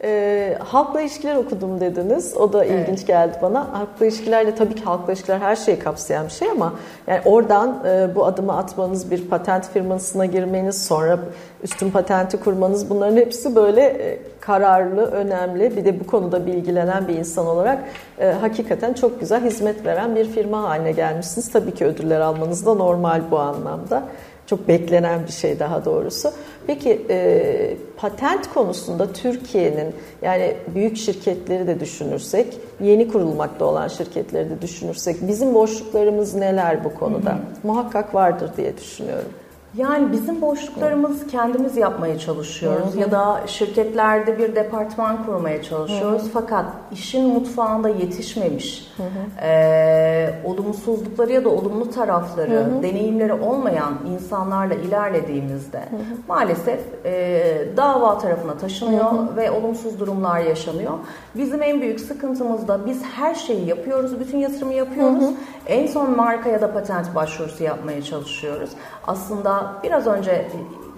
E, 0.04 0.58
halkla 0.58 1.00
ilişkiler 1.00 1.36
okudum 1.36 1.80
dediniz. 1.80 2.36
O 2.36 2.52
da 2.52 2.64
ilginç 2.64 2.98
evet. 2.98 3.06
geldi 3.06 3.38
bana. 3.42 3.66
Halkla 3.72 4.06
ilişkilerle 4.06 4.54
tabii 4.54 4.74
ki 4.74 4.84
halkla 4.84 5.12
ilişkiler 5.12 5.38
her 5.38 5.56
şeyi 5.56 5.78
kapsayan 5.78 6.26
bir 6.26 6.32
şey 6.32 6.50
ama 6.50 6.72
yani 7.06 7.20
oradan 7.24 7.82
e, 7.86 8.14
bu 8.14 8.26
adımı 8.26 8.56
atmanız, 8.56 9.10
bir 9.10 9.28
patent 9.28 9.72
firmasına 9.72 10.26
girmeniz, 10.26 10.84
sonra 10.86 11.18
üstün 11.62 11.90
patenti 11.90 12.36
kurmanız 12.36 12.90
bunların 12.90 13.16
hepsi 13.16 13.54
böyle 13.54 13.82
e, 13.82 14.18
kararlı, 14.40 15.06
önemli. 15.06 15.76
Bir 15.76 15.84
de 15.84 16.00
bu 16.00 16.06
konuda 16.06 16.46
bilgilenen 16.46 17.08
bir 17.08 17.14
insan 17.14 17.46
olarak 17.46 17.78
e, 18.18 18.26
hakikaten 18.26 18.92
çok 18.92 19.20
güzel 19.20 19.44
hizmet 19.44 19.86
veren 19.86 20.16
bir 20.16 20.24
firma 20.24 20.62
haline 20.62 20.92
gelmişsiniz. 20.92 21.52
Tabii 21.52 21.74
ki 21.74 21.84
ödüller 21.84 22.20
almanız 22.20 22.66
da 22.66 22.74
normal 22.74 23.20
bu 23.30 23.38
anlamda. 23.38 24.02
Çok 24.50 24.68
beklenen 24.68 25.26
bir 25.26 25.32
şey 25.32 25.58
daha 25.58 25.84
doğrusu. 25.84 26.30
Peki 26.66 27.02
e, 27.10 27.76
patent 27.96 28.54
konusunda 28.54 29.12
Türkiye'nin 29.12 29.94
yani 30.22 30.56
büyük 30.74 30.96
şirketleri 30.96 31.66
de 31.66 31.80
düşünürsek, 31.80 32.46
yeni 32.80 33.08
kurulmakta 33.08 33.64
olan 33.64 33.88
şirketleri 33.88 34.50
de 34.50 34.62
düşünürsek 34.62 35.28
bizim 35.28 35.54
boşluklarımız 35.54 36.34
neler 36.34 36.84
bu 36.84 36.94
konuda? 36.94 37.30
Hı 37.30 37.34
hı. 37.34 37.38
Muhakkak 37.62 38.14
vardır 38.14 38.50
diye 38.56 38.76
düşünüyorum. 38.76 39.28
Yani 39.76 40.12
bizim 40.12 40.40
boşluklarımız 40.40 41.26
kendimiz 41.26 41.76
yapmaya 41.76 42.18
çalışıyoruz 42.18 42.92
hı 42.92 42.96
hı. 42.96 43.00
ya 43.00 43.10
da 43.10 43.40
şirketlerde 43.46 44.38
bir 44.38 44.56
departman 44.56 45.26
kurmaya 45.26 45.62
çalışıyoruz. 45.62 46.22
Hı 46.22 46.26
hı. 46.26 46.30
Fakat 46.32 46.64
işin 46.92 47.28
mutfağında 47.28 47.88
yetişmemiş, 47.88 48.92
hı 48.96 49.02
hı. 49.02 49.46
E, 49.46 50.40
olumsuzlukları 50.44 51.32
ya 51.32 51.44
da 51.44 51.48
olumlu 51.48 51.90
tarafları, 51.90 52.50
hı 52.50 52.64
hı. 52.64 52.82
deneyimleri 52.82 53.32
olmayan 53.32 53.94
insanlarla 54.14 54.74
ilerlediğimizde 54.74 55.78
hı 55.78 55.96
hı. 55.96 56.00
maalesef 56.28 56.80
e, 57.04 57.42
dava 57.76 58.18
tarafına 58.18 58.54
taşınıyor 58.54 59.12
hı 59.12 59.16
hı. 59.16 59.36
ve 59.36 59.50
olumsuz 59.50 60.00
durumlar 60.00 60.40
yaşanıyor. 60.40 60.92
Bizim 61.34 61.62
en 61.62 61.80
büyük 61.80 62.00
sıkıntımız 62.00 62.68
da 62.68 62.86
biz 62.86 63.02
her 63.02 63.34
şeyi 63.34 63.66
yapıyoruz, 63.66 64.20
bütün 64.20 64.38
yatırımı 64.38 64.74
yapıyoruz. 64.74 65.22
Hı 65.22 65.26
hı. 65.26 65.34
En 65.66 65.86
son 65.86 66.16
marka 66.16 66.50
ya 66.50 66.60
da 66.60 66.72
patent 66.72 67.14
başvurusu 67.14 67.64
yapmaya 67.64 68.02
çalışıyoruz. 68.02 68.70
Aslında 69.06 69.59
biraz 69.82 70.06
önce 70.06 70.46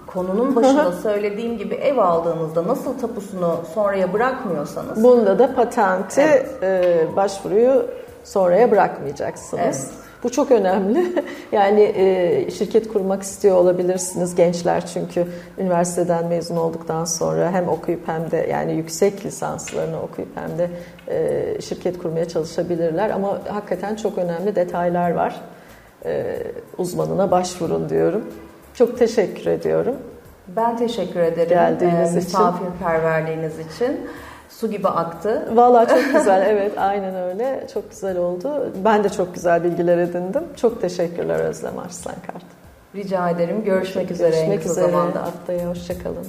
konunun 0.07 0.55
başında 0.55 0.91
söylediğim 0.91 1.57
gibi 1.57 1.75
ev 1.75 1.97
aldığınızda 1.97 2.67
nasıl 2.67 2.99
tapusunu 2.99 3.59
sonraya 3.73 4.13
bırakmıyorsanız. 4.13 5.03
Bunda 5.03 5.39
da 5.39 5.55
patenti 5.55 6.21
evet. 6.21 6.63
e, 6.63 7.15
başvuruyu 7.15 7.85
sonraya 8.23 8.71
bırakmayacaksınız. 8.71 9.61
Evet. 9.63 10.03
Bu 10.23 10.31
çok 10.31 10.51
önemli. 10.51 11.13
Yani 11.51 11.81
e, 11.81 12.51
şirket 12.51 12.93
kurmak 12.93 13.23
istiyor 13.23 13.55
olabilirsiniz 13.55 14.35
gençler 14.35 14.85
çünkü 14.85 15.27
üniversiteden 15.57 16.25
mezun 16.27 16.55
olduktan 16.55 17.05
sonra 17.05 17.51
hem 17.51 17.69
okuyup 17.69 18.07
hem 18.07 18.31
de 18.31 18.47
yani 18.51 18.73
yüksek 18.73 19.25
lisanslarını 19.25 20.01
okuyup 20.01 20.29
hem 20.35 20.57
de 20.57 20.69
e, 21.07 21.61
şirket 21.61 21.97
kurmaya 21.97 22.27
çalışabilirler. 22.27 23.09
Ama 23.09 23.39
hakikaten 23.49 23.95
çok 23.95 24.17
önemli 24.17 24.55
detaylar 24.55 25.11
var. 25.11 25.41
E, 26.05 26.37
uzmanına 26.77 27.31
başvurun 27.31 27.89
diyorum. 27.89 28.23
Çok 28.73 28.99
teşekkür 28.99 29.45
ediyorum. 29.45 29.95
Ben 30.47 30.77
teşekkür 30.77 31.19
ederim. 31.19 31.49
Geldiğiniz 31.49 32.15
e, 32.15 32.19
için. 32.19 32.39
Misafirperverliğiniz 32.39 33.59
için 33.59 34.09
su 34.49 34.71
gibi 34.71 34.87
aktı. 34.87 35.49
Vallahi 35.53 35.89
çok 35.89 36.13
güzel 36.19 36.45
evet 36.47 36.71
aynen 36.77 37.15
öyle 37.15 37.67
çok 37.73 37.89
güzel 37.91 38.17
oldu. 38.17 38.73
Ben 38.85 39.03
de 39.03 39.09
çok 39.09 39.33
güzel 39.33 39.63
bilgiler 39.63 39.97
edindim. 39.97 40.43
Çok 40.55 40.81
teşekkürler 40.81 41.39
Özlem 41.39 41.79
Arslan 41.79 42.15
Kart. 42.27 42.43
Rica 42.95 43.29
ederim. 43.29 43.63
Görüşmek, 43.63 44.07
Görüşmek 44.07 44.11
üzere. 44.11 44.29
Görüşmek 44.29 44.65
üzere. 44.65 44.91
Zamanda. 44.91 45.21
Haftaya 45.21 45.69
hoşçakalın. 45.69 46.27